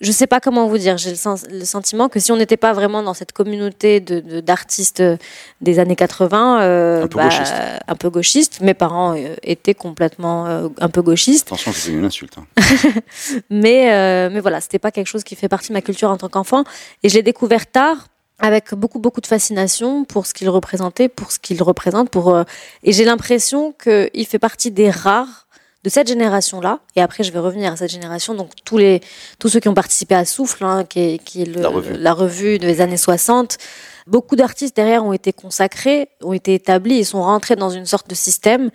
je 0.00 0.12
sais 0.12 0.26
pas 0.26 0.40
comment 0.40 0.66
vous 0.68 0.78
dire. 0.78 0.96
J'ai 0.98 1.10
le, 1.12 1.58
le 1.58 1.64
sentiment 1.64 2.08
que 2.08 2.20
si 2.20 2.30
on 2.32 2.36
n'était 2.36 2.56
pas 2.56 2.72
vraiment 2.72 3.02
dans 3.02 3.14
cette 3.14 3.32
communauté 3.32 4.00
de 4.00 4.20
de- 4.20 4.40
d'artistes 4.40 5.00
euh, 5.00 5.16
des 5.60 5.78
années 5.78 5.96
80, 5.96 6.60
euh, 6.62 7.04
Un 7.04 7.08
peu 7.08 7.18
gauchiste. 7.22 7.54
un 7.86 7.94
peu 7.94 8.10
gauchiste, 8.10 8.60
mes 8.60 8.74
parents 8.74 9.16
euh, 9.16 9.34
étaient 9.42 9.74
complètement 9.74 10.46
euh, 10.46 10.68
un 10.80 10.88
peu 10.88 11.02
gauchistes. 11.02 11.46
Attention, 11.48 11.72
c'est 11.72 11.90
une 11.92 12.04
insulte. 12.04 12.36
hein. 12.38 12.46
Mais, 13.50 13.92
euh, 13.92 14.28
mais 14.32 14.40
voilà, 14.40 14.60
c'était 14.60 14.78
pas 14.78 14.90
quelque 14.90 15.06
chose 15.08 15.24
qui 15.24 15.34
fait 15.36 15.48
partie 15.48 15.68
de 15.68 15.74
ma 15.74 15.80
culture 15.82 16.10
en 16.10 16.16
tant 16.16 16.28
qu'enfant. 16.28 16.64
Et 17.02 17.08
je 17.08 17.14
l'ai 17.14 17.22
découvert 17.22 17.66
tard, 17.66 18.06
avec 18.38 18.72
beaucoup, 18.74 18.98
beaucoup 18.98 19.20
de 19.20 19.26
fascination 19.26 20.04
pour 20.04 20.26
ce 20.26 20.34
qu'il 20.34 20.48
représentait, 20.48 21.08
pour 21.08 21.32
ce 21.32 21.38
qu'il 21.38 21.62
représente. 21.62 22.10
Pour, 22.10 22.34
euh, 22.34 22.44
et 22.84 22.92
j'ai 22.92 23.04
l'impression 23.04 23.72
qu'il 23.72 24.26
fait 24.26 24.38
partie 24.38 24.70
des 24.70 24.90
rares 24.90 25.46
de 25.84 25.90
cette 25.90 26.08
génération-là. 26.08 26.80
Et 26.96 27.00
après, 27.02 27.24
je 27.24 27.32
vais 27.32 27.38
revenir 27.38 27.72
à 27.72 27.76
cette 27.76 27.90
génération. 27.90 28.34
Donc, 28.34 28.50
tous, 28.64 28.78
les, 28.78 29.00
tous 29.38 29.48
ceux 29.48 29.60
qui 29.60 29.68
ont 29.68 29.74
participé 29.74 30.14
à 30.14 30.24
Souffle, 30.24 30.64
hein, 30.64 30.84
qui 30.84 31.00
est, 31.00 31.18
qui 31.18 31.42
est 31.42 31.46
le- 31.46 31.62
La 31.62 31.68
revue. 31.68 31.96
la 31.96 32.12
revue 32.14 32.58
des 32.58 32.80
années 32.80 32.96
60, 32.96 33.58
beaucoup 34.06 34.36
d'artistes 34.36 34.76
derrière 34.76 35.04
ont 35.04 35.12
été 35.12 35.32
consacrés, 35.32 36.08
ont 36.22 36.32
été 36.32 36.54
établis 36.54 36.98
et 36.98 37.04
sont 37.04 37.22
rentrés 37.22 37.56
dans 37.56 37.70
une 37.70 37.86
sorte 37.86 38.08
de 38.08 38.14
système 38.14 38.70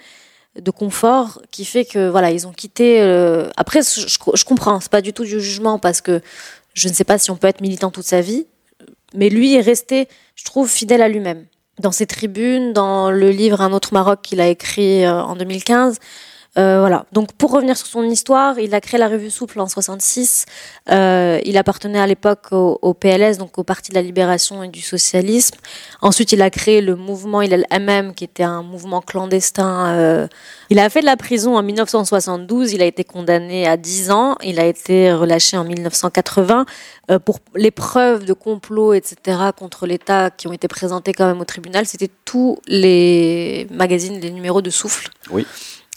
de 0.61 0.69
confort 0.71 1.41
qui 1.49 1.65
fait 1.65 1.83
que 1.83 2.09
voilà 2.09 2.29
ils 2.29 2.45
ont 2.45 2.51
quitté 2.51 3.01
euh, 3.01 3.49
après 3.57 3.79
je, 3.81 4.05
je 4.35 4.45
comprends 4.45 4.79
c'est 4.79 4.91
pas 4.91 5.01
du 5.01 5.11
tout 5.11 5.23
du 5.23 5.41
jugement 5.41 5.79
parce 5.79 5.99
que 5.99 6.21
je 6.75 6.89
ne 6.89 6.93
sais 6.93 7.03
pas 7.03 7.17
si 7.17 7.31
on 7.31 7.35
peut 7.37 7.47
être 7.47 7.59
militant 7.59 7.89
toute 7.89 8.05
sa 8.05 8.21
vie 8.21 8.45
mais 9.13 9.29
lui 9.29 9.55
est 9.55 9.61
resté 9.61 10.07
je 10.35 10.43
trouve 10.43 10.69
fidèle 10.69 11.01
à 11.01 11.09
lui-même. 11.09 11.45
Dans 11.79 11.91
ses 11.91 12.05
tribunes 12.05 12.73
dans 12.73 13.11
le 13.11 13.29
livre 13.29 13.61
un 13.61 13.73
autre 13.73 13.93
Maroc 13.93 14.19
qu'il 14.21 14.41
a 14.41 14.47
écrit 14.47 15.05
euh, 15.05 15.21
en 15.23 15.35
2015 15.35 15.99
euh, 16.57 16.79
voilà. 16.79 17.05
Donc 17.11 17.33
pour 17.33 17.51
revenir 17.51 17.75
sur 17.75 17.87
son 17.87 18.03
histoire, 18.03 18.59
il 18.59 18.75
a 18.75 18.81
créé 18.81 18.99
la 18.99 19.07
revue 19.07 19.31
Souple 19.31 19.59
en 19.59 19.67
66. 19.67 20.45
Euh, 20.91 21.39
il 21.45 21.57
appartenait 21.57 21.99
à 21.99 22.05
l'époque 22.05 22.47
au, 22.51 22.93
PLS, 22.93 23.37
donc 23.37 23.57
au 23.57 23.63
Parti 23.63 23.89
de 23.89 23.95
la 23.95 24.03
Libération 24.03 24.63
et 24.63 24.67
du 24.67 24.81
Socialisme. 24.81 25.57
Ensuite, 26.01 26.31
il 26.31 26.41
a 26.41 26.49
créé 26.49 26.81
le 26.81 26.95
mouvement 26.95 27.41
Il 27.41 27.65
MM, 27.71 28.13
qui 28.13 28.23
était 28.23 28.43
un 28.43 28.61
mouvement 28.61 29.01
clandestin. 29.01 29.95
euh. 29.95 30.27
Il 30.69 30.79
a 30.79 30.89
fait 30.89 31.01
de 31.01 31.05
la 31.05 31.17
prison 31.17 31.57
en 31.57 31.63
1972. 31.63 32.73
Il 32.73 32.81
a 32.81 32.85
été 32.85 33.03
condamné 33.03 33.67
à 33.67 33.77
10 33.77 34.11
ans. 34.11 34.37
Il 34.43 34.59
a 34.59 34.65
été 34.65 35.11
relâché 35.11 35.57
en 35.57 35.63
1980 35.63 36.65
euh, 37.11 37.19
pour 37.19 37.39
les 37.55 37.71
preuves 37.71 38.25
de 38.25 38.33
complot, 38.33 38.93
etc., 38.93 39.37
contre 39.57 39.87
l'État 39.87 40.29
qui 40.29 40.47
ont 40.47 40.53
été 40.53 40.67
présentées 40.67 41.13
quand 41.13 41.25
même 41.25 41.41
au 41.41 41.45
tribunal. 41.45 41.85
C'était 41.85 42.09
tous 42.25 42.59
les 42.67 43.67
magazines, 43.71 44.19
les 44.19 44.31
numéros 44.31 44.61
de 44.61 44.69
Souffle. 44.69 45.09
Oui. 45.31 45.45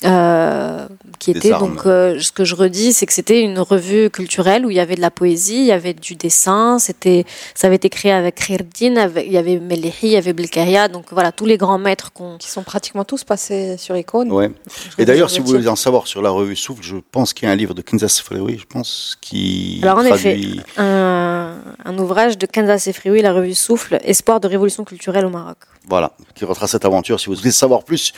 Euh, 0.04 0.86
qui 1.18 1.30
était 1.30 1.52
donc 1.52 1.86
euh, 1.86 2.20
ce 2.20 2.30
que 2.30 2.44
je 2.44 2.54
redis 2.54 2.92
c'est 2.92 3.06
que 3.06 3.14
c'était 3.14 3.40
une 3.40 3.58
revue 3.58 4.10
culturelle 4.10 4.66
où 4.66 4.70
il 4.70 4.76
y 4.76 4.80
avait 4.80 4.94
de 4.94 5.00
la 5.00 5.10
poésie 5.10 5.56
il 5.60 5.64
y 5.64 5.72
avait 5.72 5.94
du 5.94 6.16
dessin 6.16 6.78
c'était 6.78 7.24
ça 7.54 7.68
avait 7.68 7.76
été 7.76 7.88
créé 7.88 8.12
avec 8.12 8.34
Khirdin 8.34 8.98
avec- 8.98 9.24
il 9.26 9.32
y 9.32 9.38
avait 9.38 9.58
Melehi 9.58 9.94
il 10.02 10.10
y 10.10 10.16
avait 10.18 10.34
Belkaria 10.34 10.88
donc 10.88 11.06
voilà 11.12 11.32
tous 11.32 11.46
les 11.46 11.56
grands 11.56 11.78
maîtres 11.78 12.12
qu'on 12.12 12.36
Qui 12.36 12.50
sont 12.50 12.62
pratiquement 12.62 13.04
tous 13.04 13.24
passés 13.24 13.78
sur 13.78 13.96
Icône. 13.96 14.30
Ouais. 14.30 14.50
Et 14.98 15.06
d'ailleurs, 15.06 15.30
si 15.30 15.40
vous 15.40 15.46
voulez 15.46 15.66
en 15.66 15.76
savoir 15.76 16.06
sur 16.06 16.20
la 16.20 16.28
revue 16.28 16.56
Souffle, 16.56 16.82
je 16.82 16.96
pense 17.10 17.32
qu'il 17.32 17.46
y 17.46 17.50
a 17.50 17.52
un 17.52 17.56
livre 17.56 17.72
de 17.72 17.80
Kansas 17.80 18.20
Freeway, 18.20 18.58
je 18.58 18.66
pense, 18.66 19.16
qui 19.22 19.80
Alors, 19.82 19.98
en 20.00 20.04
traduit. 20.04 20.60
un, 20.76 21.54
un 21.86 21.98
ouvrage 21.98 22.36
de 22.36 22.44
Kansas 22.46 22.90
Frioui 22.92 23.22
la 23.22 23.32
revue 23.32 23.54
Souffle 23.54 23.98
espoir 24.04 24.40
de 24.40 24.46
révolution 24.48 24.84
culturelle 24.84 25.24
au 25.24 25.30
Maroc 25.30 25.56
Voilà, 25.88 26.12
qui 26.34 26.44
retrace 26.44 26.72
cette 26.72 26.84
aventure. 26.84 27.18
Si 27.18 27.26
vous 27.28 27.34
voulez 27.36 27.50
savoir 27.50 27.82
plus 27.84 28.12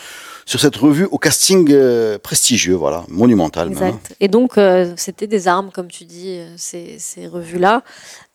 sur 0.45 0.59
cette 0.61 0.77
revue 0.77 1.07
au 1.11 1.19
casting 1.19 1.68
euh, 1.75 2.19
prestigieux, 2.19 2.75
voilà, 2.75 3.05
monumental. 3.09 3.71
même, 3.71 3.83
hein. 3.83 4.01
Et 4.21 4.29
donc, 4.29 4.59
euh, 4.59 4.93
c'était 4.97 5.27
des 5.27 5.49
armes, 5.49 5.71
comme 5.73 5.89
tu 5.89 6.05
dis, 6.05 6.39
euh, 6.39 6.55
ces, 6.57 6.97
ces 6.99 7.27
revues-là. 7.27 7.83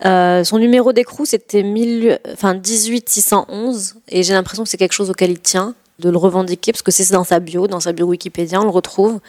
Euh, 0.06 0.44
son 0.44 0.58
numéro 0.58 0.94
d'écrou, 0.94 1.26
c'était 1.26 1.64
1000 1.64 2.20
enfin, 2.32 2.56
18611. 2.56 3.96
Et 4.10 4.24
j'ai 4.24 4.34
l'impression 4.34 4.64
que 4.64 4.70
c'est 4.70 4.78
quelque 4.78 4.94
chose 4.94 5.10
auquel 5.10 5.32
il 5.32 5.40
tient, 5.40 5.76
de 6.00 6.10
le 6.10 6.18
revendiquer, 6.18 6.72
parce 6.72 6.82
que 6.82 6.92
c'est 6.92 7.12
dans 7.12 7.24
sa 7.24 7.40
bio, 7.40 7.68
dans 7.68 7.80
sa 7.80 7.92
bio 7.92 8.08
Wikipédia, 8.08 8.60
on 8.60 8.66
le 8.66 8.70
retrouve. 8.70 9.20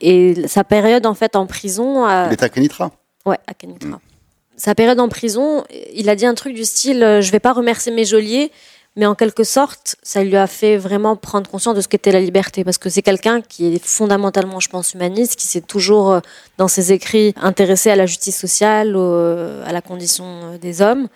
Et 0.00 0.46
sa 0.46 0.64
période, 0.64 1.06
en 1.06 1.14
fait, 1.14 1.34
en 1.36 1.46
prison. 1.46 2.06
Il 2.06 2.32
est 2.32 2.42
à 2.42 2.48
Kenitra. 2.48 2.92
Ouais, 3.26 3.38
à 3.46 3.54
Kenitra. 3.54 4.00
Sa 4.56 4.74
période 4.74 4.98
en 4.98 5.08
prison, 5.08 5.64
il 5.94 6.08
a 6.08 6.16
dit 6.16 6.26
un 6.26 6.34
truc 6.34 6.54
du 6.54 6.64
style 6.64 7.18
Je 7.20 7.30
vais 7.30 7.40
pas 7.40 7.52
remercier 7.52 7.92
mes 7.92 8.04
geôliers, 8.04 8.50
mais 8.98 9.06
en 9.06 9.14
quelque 9.14 9.44
sorte, 9.44 9.96
ça 10.02 10.22
lui 10.24 10.36
a 10.36 10.46
fait 10.46 10.76
vraiment 10.76 11.14
prendre 11.16 11.48
conscience 11.48 11.74
de 11.76 11.80
ce 11.80 11.88
qu'était 11.88 12.12
la 12.12 12.20
liberté. 12.20 12.64
Parce 12.64 12.78
que 12.78 12.90
c'est 12.90 13.00
quelqu'un 13.00 13.40
qui 13.40 13.74
est 13.74 13.84
fondamentalement, 13.86 14.58
je 14.60 14.68
pense, 14.68 14.92
humaniste, 14.92 15.36
qui 15.36 15.46
s'est 15.46 15.60
toujours, 15.62 16.12
euh, 16.12 16.20
dans 16.58 16.68
ses 16.68 16.92
écrits, 16.92 17.32
intéressé 17.40 17.90
à 17.90 17.96
la 17.96 18.06
justice 18.06 18.36
sociale, 18.38 18.96
au- 18.96 19.62
à 19.64 19.72
la 19.72 19.80
condition 19.80 20.24
euh, 20.26 20.58
des 20.58 20.82
hommes. 20.82 21.08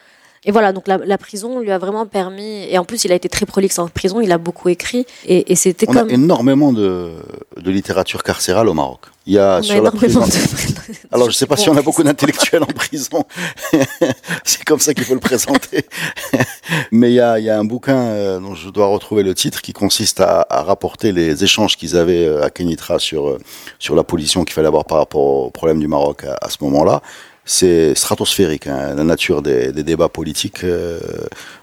Et 0.45 0.51
voilà, 0.51 0.73
donc 0.73 0.89
la, 0.89 0.99
la 0.99 1.19
prison 1.19 1.61
lui 1.61 1.71
a 1.71 1.79
vraiment 1.79 2.05
permis. 2.05 2.65
Et 2.69 2.77
en 2.77 2.85
plus, 2.85 3.05
il 3.05 3.13
a 3.13 3.15
été 3.15 3.29
très 3.29 3.47
prolixe 3.47 3.79
en 3.79 3.87
prison, 3.89 4.21
il 4.21 4.33
a 4.33 4.39
beaucoup 4.39 4.69
écrit. 4.69 5.07
Et, 5.25 5.53
et 5.53 5.55
c'était 5.55 5.89
On 5.89 5.93
comme. 5.93 6.09
a 6.09 6.13
énormément 6.13 6.73
de, 6.73 7.13
de 7.61 7.71
littérature 7.71 8.25
carcérale 8.25 8.69
au 8.69 8.75
Maroc. 8.75 9.03
Il 9.25 9.35
y 9.35 9.39
a 9.39 9.57
on 9.57 9.59
a 9.59 9.63
sur 9.63 9.81
la 9.83 9.93
prison. 9.93 10.27
de- 10.27 10.33
Alors, 11.13 11.31
je 11.31 11.37
sais 11.37 11.47
pas 11.47 11.57
si 11.57 11.69
on 11.71 11.77
a 11.77 11.83
beaucoup 11.83 12.03
d'intellectuels 12.03 12.65
en 12.65 12.67
prison. 12.67 13.25
c'est 14.45 14.65
comme 14.65 14.81
ça 14.81 14.95
qu'il 14.95 15.05
faut 15.05 15.15
le 15.15 15.21
présenter. 15.21 15.87
Mais 16.91 17.11
il 17.13 17.15
y 17.15 17.21
a, 17.21 17.39
y 17.39 17.49
a 17.49 17.57
un 17.59 17.65
bouquin 17.65 17.97
euh, 17.97 18.41
dont 18.41 18.57
je 18.57 18.69
dois 18.71 18.87
retrouver 18.87 19.23
le 19.23 19.35
titre 19.35 19.63
qui 19.63 19.73
consiste 19.73 20.21
à, 20.21 20.45
à 20.51 20.63
rapporter 20.63 21.13
les 21.13 21.45
échanges 21.45 21.77
qu'ils 21.77 21.97
avaient 21.97 22.27
euh, 22.27 22.43
à 22.45 22.51
Kenitra 22.51 22.99
sur, 22.99 23.29
euh, 23.29 23.39
sur 23.79 23.95
la 23.95 24.03
position 24.03 24.45
qu'il 24.45 24.55
fallait 24.55 24.67
avoir 24.67 24.85
par 24.87 24.99
rapport 24.99 25.21
au 25.47 25.51
problème 25.51 25.79
du 25.79 25.87
Maroc 25.87 26.25
à, 26.25 26.37
à 26.45 26.51
ce 26.51 26.57
moment-là. 26.63 27.01
C'est 27.45 27.97
stratosphérique, 27.97 28.69
hein, 28.69 28.95
la 28.95 29.03
nature 29.03 29.43
des, 29.43 29.73
des 29.73 29.83
débats 29.83 30.09
politiques 30.09 30.63
euh, 30.63 31.01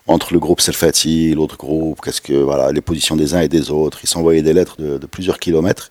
entre 0.07 0.33
le 0.33 0.39
groupe 0.39 0.59
Selfati, 0.59 1.33
l'autre 1.33 1.55
groupe, 1.55 2.01
qu'est-ce 2.01 2.19
que 2.19 2.33
voilà, 2.33 2.73
les 2.73 2.81
positions 2.81 3.15
des 3.15 3.33
uns 3.33 3.39
et 3.39 3.47
des 3.47 3.71
autres. 3.71 3.99
Ils 4.03 4.07
s'envoyaient 4.07 4.41
des 4.41 4.51
lettres 4.51 4.75
de, 4.77 4.97
de 4.97 5.07
plusieurs 5.07 5.39
kilomètres 5.39 5.89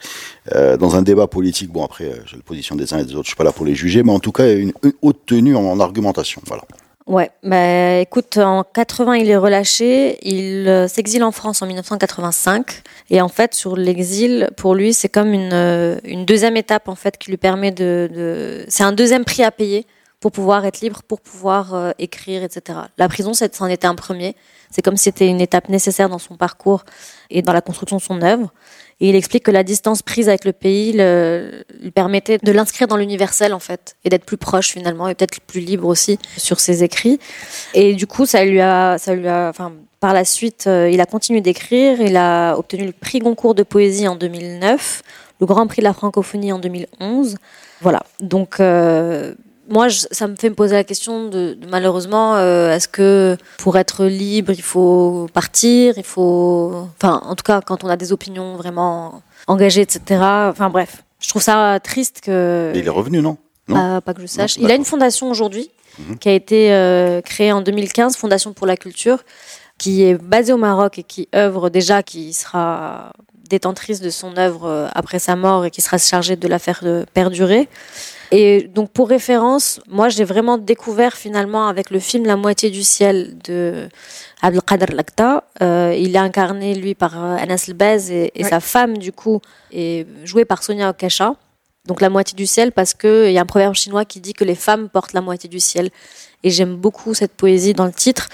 euh, 0.54 0.76
dans 0.76 0.94
un 0.94 1.00
débat 1.00 1.26
politique. 1.26 1.72
Bon, 1.72 1.84
après, 1.84 2.04
euh, 2.04 2.16
j'ai 2.26 2.36
la 2.36 2.42
position 2.42 2.76
des 2.76 2.92
uns 2.92 2.98
et 2.98 3.04
des 3.04 3.14
autres, 3.14 3.24
je 3.24 3.30
suis 3.30 3.36
pas 3.36 3.44
là 3.44 3.52
pour 3.52 3.64
les 3.64 3.74
juger, 3.74 4.02
mais 4.02 4.12
en 4.12 4.20
tout 4.20 4.32
cas, 4.32 4.52
une, 4.52 4.72
une 4.82 4.92
haute 5.00 5.24
tenue 5.24 5.56
en, 5.56 5.64
en 5.64 5.80
argumentation. 5.80 6.42
Voilà. 6.46 6.64
Ouais, 7.08 7.30
bah 7.42 8.00
écoute, 8.00 8.36
en 8.36 8.64
80, 8.64 9.16
il 9.16 9.30
est 9.30 9.36
relâché, 9.38 10.18
il 10.28 10.68
euh, 10.68 10.88
s'exile 10.88 11.24
en 11.24 11.32
France 11.32 11.62
en 11.62 11.66
1985 11.66 12.82
et 13.08 13.22
en 13.22 13.28
fait 13.28 13.54
sur 13.54 13.76
l'exil 13.76 14.50
pour 14.58 14.74
lui, 14.74 14.92
c'est 14.92 15.08
comme 15.08 15.32
une 15.32 15.54
euh, 15.54 15.96
une 16.04 16.26
deuxième 16.26 16.58
étape 16.58 16.86
en 16.86 16.94
fait 16.94 17.16
qui 17.16 17.30
lui 17.30 17.38
permet 17.38 17.70
de, 17.70 18.10
de 18.14 18.66
c'est 18.68 18.82
un 18.82 18.92
deuxième 18.92 19.24
prix 19.24 19.42
à 19.42 19.50
payer 19.50 19.86
pour 20.20 20.32
pouvoir 20.32 20.64
être 20.64 20.80
libre, 20.80 21.02
pour 21.06 21.20
pouvoir 21.20 21.74
euh, 21.74 21.92
écrire, 21.98 22.42
etc. 22.42 22.78
La 22.98 23.08
prison, 23.08 23.32
c'en 23.34 23.66
était 23.66 23.86
un 23.86 23.94
premier. 23.94 24.34
C'est 24.70 24.82
comme 24.82 24.96
si 24.96 25.04
c'était 25.04 25.28
une 25.28 25.40
étape 25.40 25.68
nécessaire 25.68 26.08
dans 26.08 26.18
son 26.18 26.36
parcours 26.36 26.84
et 27.30 27.40
dans 27.40 27.52
la 27.52 27.60
construction 27.60 27.96
de 27.96 28.02
son 28.02 28.20
œuvre. 28.22 28.52
Et 29.00 29.08
il 29.08 29.14
explique 29.14 29.44
que 29.44 29.50
la 29.50 29.62
distance 29.62 30.02
prise 30.02 30.28
avec 30.28 30.44
le 30.44 30.52
pays 30.52 30.92
le, 30.92 31.64
lui 31.80 31.92
permettait 31.92 32.38
de 32.38 32.50
l'inscrire 32.50 32.88
dans 32.88 32.96
l'universel, 32.96 33.54
en 33.54 33.60
fait, 33.60 33.96
et 34.04 34.08
d'être 34.08 34.24
plus 34.24 34.36
proche 34.36 34.70
finalement, 34.70 35.08
et 35.08 35.14
peut-être 35.14 35.40
plus 35.40 35.60
libre 35.60 35.86
aussi 35.86 36.18
sur 36.36 36.58
ses 36.58 36.82
écrits. 36.82 37.20
Et 37.74 37.94
du 37.94 38.08
coup, 38.08 38.26
ça 38.26 38.44
lui 38.44 38.60
a, 38.60 38.98
ça 38.98 39.14
lui 39.14 39.28
a, 39.28 39.48
enfin, 39.48 39.72
par 40.00 40.14
la 40.14 40.24
suite, 40.24 40.66
euh, 40.66 40.90
il 40.90 41.00
a 41.00 41.06
continué 41.06 41.40
d'écrire. 41.40 42.00
Il 42.00 42.16
a 42.16 42.56
obtenu 42.56 42.86
le 42.86 42.92
prix 42.92 43.20
Goncourt 43.20 43.54
de 43.54 43.62
poésie 43.62 44.08
en 44.08 44.16
2009, 44.16 45.02
le 45.40 45.46
Grand 45.46 45.66
Prix 45.66 45.80
de 45.80 45.84
la 45.84 45.92
francophonie 45.92 46.52
en 46.52 46.58
2011. 46.58 47.36
Voilà. 47.80 48.02
Donc, 48.20 48.60
euh, 48.60 49.34
moi, 49.68 49.88
je- 49.88 50.06
ça 50.10 50.26
me 50.26 50.34
fait 50.36 50.50
me 50.50 50.54
poser 50.54 50.74
la 50.76 50.84
question 50.84 51.28
de, 51.28 51.54
de 51.54 51.66
malheureusement, 51.70 52.36
euh, 52.36 52.72
est-ce 52.74 52.88
que 52.88 53.36
pour 53.58 53.76
être 53.76 54.04
libre, 54.06 54.52
il 54.52 54.62
faut 54.62 55.28
partir, 55.32 55.94
il 55.96 56.04
faut, 56.04 56.88
enfin, 56.96 57.20
en 57.24 57.34
tout 57.34 57.42
cas, 57.44 57.60
quand 57.60 57.84
on 57.84 57.88
a 57.88 57.96
des 57.96 58.12
opinions 58.12 58.56
vraiment 58.56 59.22
engagées, 59.46 59.82
etc. 59.82 60.00
Enfin, 60.50 60.70
bref, 60.70 61.02
je 61.20 61.28
trouve 61.28 61.42
ça 61.42 61.78
triste 61.82 62.20
que. 62.22 62.72
Il 62.74 62.86
est 62.86 62.90
revenu, 62.90 63.20
non? 63.20 63.36
Non? 63.68 63.74
Pas, 63.74 64.00
pas 64.00 64.14
que 64.14 64.22
je 64.22 64.26
sache. 64.26 64.58
Non, 64.58 64.66
il 64.66 64.70
a 64.72 64.74
une 64.74 64.84
fondation 64.84 65.30
aujourd'hui 65.30 65.70
Mhm. 65.98 66.18
qui 66.18 66.28
a 66.28 66.32
été 66.32 66.72
euh, 66.72 67.20
créée 67.20 67.50
en 67.52 67.60
2015, 67.60 68.16
Fondation 68.16 68.52
pour 68.52 68.66
la 68.68 68.76
culture, 68.76 69.18
qui 69.78 70.02
est 70.04 70.14
basée 70.14 70.52
au 70.52 70.56
Maroc 70.56 70.98
et 70.98 71.02
qui 71.02 71.28
œuvre 71.34 71.70
déjà, 71.70 72.02
qui 72.04 72.32
sera 72.32 73.12
détentrice 73.48 74.00
de 74.00 74.10
son 74.10 74.36
œuvre 74.36 74.66
euh, 74.66 74.88
après 74.94 75.18
sa 75.18 75.36
mort 75.36 75.64
et 75.64 75.70
qui 75.70 75.80
sera 75.80 75.98
chargée 75.98 76.36
de 76.36 76.48
la 76.48 76.58
faire 76.58 76.82
perdurer. 77.14 77.68
Et 78.30 78.68
donc 78.74 78.90
pour 78.90 79.08
référence, 79.08 79.80
moi 79.88 80.10
j'ai 80.10 80.24
vraiment 80.24 80.58
découvert 80.58 81.14
finalement 81.14 81.66
avec 81.66 81.90
le 81.90 81.98
film 81.98 82.26
La 82.26 82.36
moitié 82.36 82.70
du 82.70 82.82
ciel 82.82 83.38
de 83.42 83.88
Abdelkader 84.42 84.92
Lakta. 84.94 85.44
Euh, 85.62 85.94
il 85.96 86.14
est 86.14 86.18
incarné 86.18 86.74
lui 86.74 86.94
par 86.94 87.22
euh, 87.22 87.36
Anas 87.36 87.64
Elbaz 87.68 88.10
et, 88.10 88.30
sa 88.44 88.60
femme 88.60 88.98
du 88.98 89.12
coup 89.12 89.40
est 89.72 90.06
jouée 90.24 90.44
par 90.44 90.62
Sonia 90.62 90.90
Okasha. 90.90 91.36
Donc 91.86 92.02
la 92.02 92.10
moitié 92.10 92.36
du 92.36 92.46
ciel 92.46 92.72
parce 92.72 92.92
que 92.92 93.28
il 93.28 93.32
y 93.32 93.38
a 93.38 93.42
un 93.42 93.46
proverbe 93.46 93.74
chinois 93.74 94.04
qui 94.04 94.20
dit 94.20 94.34
que 94.34 94.44
les 94.44 94.54
femmes 94.54 94.90
portent 94.90 95.14
la 95.14 95.22
moitié 95.22 95.48
du 95.48 95.60
ciel. 95.60 95.88
Et 96.44 96.50
j'aime 96.50 96.76
beaucoup 96.76 97.14
cette 97.14 97.32
poésie 97.32 97.72
dans 97.72 97.86
le 97.86 97.92
titre 97.92 98.28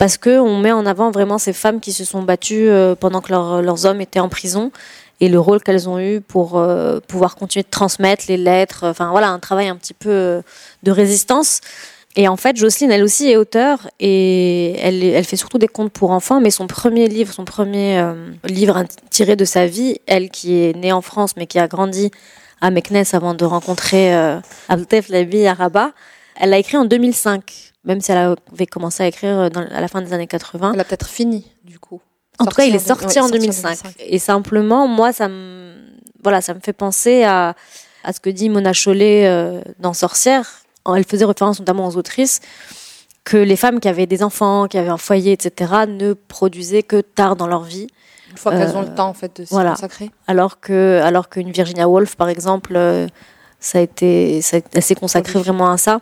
parce 0.00 0.16
que 0.16 0.40
on 0.40 0.58
met 0.58 0.72
en 0.72 0.86
avant 0.86 1.10
vraiment 1.10 1.36
ces 1.36 1.52
femmes 1.52 1.78
qui 1.78 1.92
se 1.92 2.06
sont 2.06 2.22
battues 2.22 2.70
euh, 2.70 2.94
pendant 2.94 3.20
que 3.20 3.30
leurs- 3.30 3.84
hommes 3.84 4.00
étaient 4.00 4.18
en 4.18 4.30
prison 4.30 4.72
et 5.20 5.28
le 5.28 5.38
rôle 5.38 5.62
qu'elles 5.62 5.90
ont 5.90 6.00
eu 6.00 6.22
pour 6.22 6.58
euh, 6.58 7.00
pouvoir 7.06 7.36
continuer 7.36 7.64
de 7.64 7.68
transmettre 7.68 8.24
les 8.26 8.38
lettres. 8.38 8.86
Enfin 8.86 9.10
voilà, 9.10 9.28
un 9.28 9.38
travail 9.38 9.68
un 9.68 9.76
petit 9.76 9.92
peu 9.92 10.08
euh, 10.08 10.42
de 10.84 10.90
résistance. 10.90 11.60
Et 12.16 12.28
en 12.28 12.38
fait, 12.38 12.56
Jocelyne, 12.56 12.90
elle 12.90 13.02
aussi 13.02 13.28
est 13.30 13.36
auteure 13.36 13.88
et 14.00 14.74
elle, 14.80 15.04
elle 15.04 15.24
fait 15.24 15.36
surtout 15.36 15.58
des 15.58 15.68
contes 15.68 15.92
pour 15.92 16.12
enfants. 16.12 16.40
Mais 16.40 16.50
son 16.50 16.66
premier 16.66 17.06
livre, 17.06 17.34
son 17.34 17.44
premier 17.44 17.98
euh, 17.98 18.14
livre 18.44 18.82
tiré 19.10 19.36
de 19.36 19.44
sa 19.44 19.66
vie, 19.66 19.98
elle 20.06 20.30
qui 20.30 20.62
est 20.62 20.74
née 20.78 20.92
en 20.92 21.02
France 21.02 21.32
mais 21.36 21.46
qui 21.46 21.58
a 21.58 21.68
grandi 21.68 22.10
à 22.62 22.70
Meknes 22.70 23.04
avant 23.12 23.34
de 23.34 23.44
rencontrer 23.44 24.14
euh, 24.14 24.38
Abdeltef 24.70 25.10
Labi 25.10 25.46
à 25.46 25.52
Rabat, 25.52 25.92
elle 26.36 26.50
l'a 26.50 26.58
écrit 26.58 26.76
en 26.76 26.84
2005, 26.84 27.72
même 27.84 28.00
si 28.00 28.12
elle 28.12 28.18
avait 28.18 28.66
commencé 28.66 29.02
à 29.02 29.06
écrire 29.06 29.50
dans, 29.50 29.60
à 29.60 29.80
la 29.80 29.88
fin 29.88 30.02
des 30.02 30.12
années 30.12 30.26
80. 30.26 30.72
Elle 30.74 30.80
a 30.80 30.84
peut-être 30.84 31.08
fini, 31.08 31.46
du 31.64 31.78
coup. 31.78 32.00
En 32.38 32.46
tout 32.46 32.56
cas, 32.56 32.64
il 32.64 32.74
est 32.74 32.78
sorti, 32.78 33.18
en, 33.18 33.28
sorti 33.28 33.38
2005. 33.38 33.78
Et 33.98 34.18
simplement, 34.18 34.88
moi, 34.88 35.12
ça 35.12 35.28
me, 35.28 35.74
voilà, 36.22 36.40
ça 36.40 36.54
me 36.54 36.60
fait 36.60 36.72
penser 36.72 37.22
à, 37.24 37.54
à 38.04 38.12
ce 38.12 38.20
que 38.20 38.30
dit 38.30 38.48
Mona 38.48 38.72
Chollet 38.72 39.26
euh, 39.26 39.60
dans 39.78 39.92
Sorcière. 39.92 40.48
Elle 40.94 41.04
faisait 41.04 41.26
référence 41.26 41.58
notamment 41.60 41.86
aux 41.86 41.96
autrices 41.96 42.40
que 43.24 43.36
les 43.36 43.56
femmes 43.56 43.80
qui 43.80 43.88
avaient 43.88 44.06
des 44.06 44.22
enfants, 44.22 44.66
qui 44.66 44.78
avaient 44.78 44.88
un 44.88 44.96
foyer, 44.96 45.32
etc., 45.32 45.72
ne 45.86 46.14
produisaient 46.14 46.82
que 46.82 47.00
tard 47.00 47.36
dans 47.36 47.46
leur 47.46 47.62
vie. 47.62 47.86
Une 48.30 48.36
fois 48.36 48.52
qu'elles 48.52 48.76
ont 48.76 48.82
Euh, 48.82 48.88
le 48.88 48.94
temps, 48.94 49.08
en 49.08 49.14
fait, 49.14 49.40
de 49.40 49.44
s'y 49.44 49.52
voilà. 49.52 49.72
consacrer. 49.72 50.10
Alors 50.26 50.60
que, 50.60 51.00
alors 51.02 51.28
qu'une 51.28 51.50
Virginia 51.50 51.88
Woolf, 51.88 52.16
par 52.16 52.28
exemple, 52.28 52.74
euh, 52.76 53.06
ça 53.58 53.78
a 53.78 53.82
été, 53.82 54.40
ça, 54.40 54.58
s'est 54.80 54.94
consacrée 54.94 55.38
vraiment 55.38 55.70
à 55.70 55.76
ça. 55.76 56.00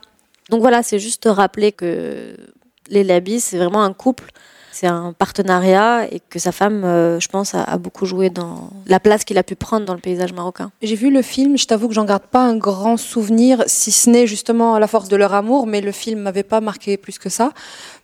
Donc 0.49 0.61
voilà, 0.61 0.83
c'est 0.83 0.99
juste 0.99 1.29
rappeler 1.31 1.73
que 1.73 2.37
les 2.89 3.05
Labis, 3.05 3.41
c'est 3.41 3.59
vraiment 3.59 3.83
un 3.83 3.93
couple, 3.93 4.31
c'est 4.73 4.87
un 4.87 5.13
partenariat 5.13 6.07
et 6.11 6.21
que 6.21 6.39
sa 6.39 6.53
femme, 6.53 6.85
euh, 6.85 7.19
je 7.19 7.29
pense, 7.29 7.55
a, 7.55 7.77
beaucoup 7.79 8.07
joué 8.07 8.31
dans 8.31 8.71
la 8.87 9.01
place 9.01 9.25
qu'il 9.25 9.37
a 9.37 9.43
pu 9.43 9.57
prendre 9.57 9.85
dans 9.85 9.95
le 9.95 10.01
paysage 10.01 10.33
marocain. 10.33 10.71
J'ai 10.83 10.95
vu 10.95 11.11
le 11.11 11.23
film, 11.23 11.59
je 11.59 11.67
t'avoue 11.67 11.89
que 11.89 11.95
j'en 11.95 12.05
garde 12.05 12.23
pas 12.23 12.43
un 12.45 12.57
grand 12.57 12.97
souvenir, 12.97 13.65
si 13.67 13.91
ce 13.91 14.09
n'est 14.09 14.27
justement 14.27 14.77
à 14.77 14.81
la 14.81 14.87
force 14.87 15.09
de 15.09 15.17
leur 15.17 15.35
amour, 15.35 15.67
mais 15.67 15.81
le 15.81 15.93
film 15.93 16.21
m'avait 16.21 16.45
pas 16.45 16.61
marqué 16.61 16.97
plus 16.97 17.19
que 17.19 17.29
ça. 17.29 17.53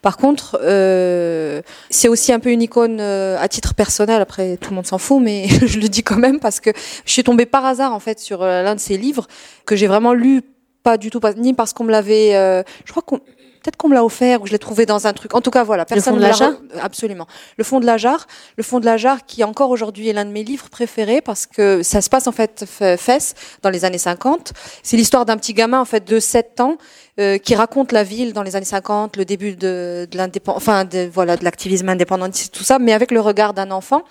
Par 0.03 0.17
contre, 0.17 0.59
euh, 0.63 1.63
c'est 1.91 2.09
aussi 2.09 2.33
un 2.33 2.41
peu 2.41 2.51
une 2.51 2.61
icône 2.61 2.99
euh, 3.01 3.39
à 3.39 3.49
titre 3.49 3.75
personnel. 3.75 4.21
Après, 4.21 4.57
tout 4.57 4.71
le 4.71 4.77
monde 4.77 4.87
s'en 4.87 4.99
fout, 4.99 5.23
mais 5.23 5.49
je 5.67 5.79
le 5.79 5.89
dis 5.89 6.03
quand 6.03 6.19
même 6.19 6.41
parce 6.41 6.61
que 6.61 6.71
je 7.07 7.13
suis 7.13 7.25
tombée 7.25 7.47
par 7.47 7.65
hasard 7.65 7.95
en 7.95 8.01
fait 8.01 8.19
sur 8.19 8.43
euh, 8.43 8.63
l'un 8.63 8.75
de 8.75 8.81
ses 8.81 8.99
livres 8.99 9.29
que 9.65 9.77
j'ai 9.77 9.87
vraiment 9.87 10.13
lu, 10.13 10.43
pas 10.85 10.97
du 10.99 11.11
tout, 11.11 11.19
pas, 11.19 11.33
ni 11.35 11.53
parce 11.55 11.73
qu'on 11.73 11.83
me 11.85 11.91
l'avait, 11.91 12.37
euh, 12.37 12.63
je 12.85 12.93
crois 12.93 13.03
qu'on 13.03 13.19
Peut-être 13.65 13.79
qu'on 13.79 13.89
me 13.89 13.95
l'a 13.95 14.05
offert 14.05 14.43
ou 14.43 14.47
je 14.47 14.53
l'ai 14.53 14.59
trouvé 14.59 14.85
dans 14.85 15.07
un 15.07 15.15
truc. 15.15 15.35
En 15.35 15.41
tout 15.41 15.51
cas, 15.51 15.65
voilà. 15.65 15.87
Personne 15.87 16.13
fond 16.17 16.21
de 16.21 16.23
me 16.27 16.29
la 16.29 16.35
Absolument. 16.83 17.27
Le 17.57 17.65
fond 17.65 17.81
de 17.81 17.87
la 17.87 17.97
jarre. 17.97 18.27
Le 18.59 18.63
fond 18.63 18.79
de 18.79 18.85
la 18.85 18.99
jarre 18.99 19.25
qui 19.25 19.43
encore 19.43 19.71
aujourd'hui 19.71 20.07
est 20.11 20.13
l'un 20.13 20.27
de 20.27 20.31
mes 20.31 20.45
livres 20.45 20.69
préférés 20.69 21.23
parce 21.23 21.47
que 21.47 21.83
ça 21.83 22.03
se 22.03 22.11
passe 22.11 22.27
en 22.27 22.33
fait 22.33 22.67
f- 22.67 22.99
fesse 22.99 23.33
dans 23.63 23.71
les 23.71 23.87
années 23.87 23.97
50. 23.97 24.53
C'est 24.83 24.99
l'histoire 24.99 25.25
d'un 25.25 25.39
petit 25.39 25.55
gamin 25.55 25.81
en 25.81 25.87
fait 25.87 26.07
de 26.07 26.21
7 26.21 26.61
ans 26.61 26.77
euh, 27.21 27.39
qui 27.39 27.55
raconte 27.55 27.93
la 27.93 28.03
ville 28.03 28.33
dans 28.33 28.43
les 28.43 28.57
années 28.57 28.65
50, 28.65 29.17
le 29.17 29.25
début 29.25 29.55
de, 29.55 30.07
de 30.11 30.17
l'indépendance, 30.17 30.61
enfin 30.63 30.85
de, 30.85 31.09
voilà 31.13 31.37
de 31.37 31.45
l'activisme 31.45 31.89
indépendantiste, 31.89 32.53
tout 32.55 32.65
ça, 32.65 32.79
mais 32.79 32.93
avec 32.93 33.11
le 33.11 33.21
regard 33.21 33.55
d'un 33.55 33.71
enfant. 33.71 34.03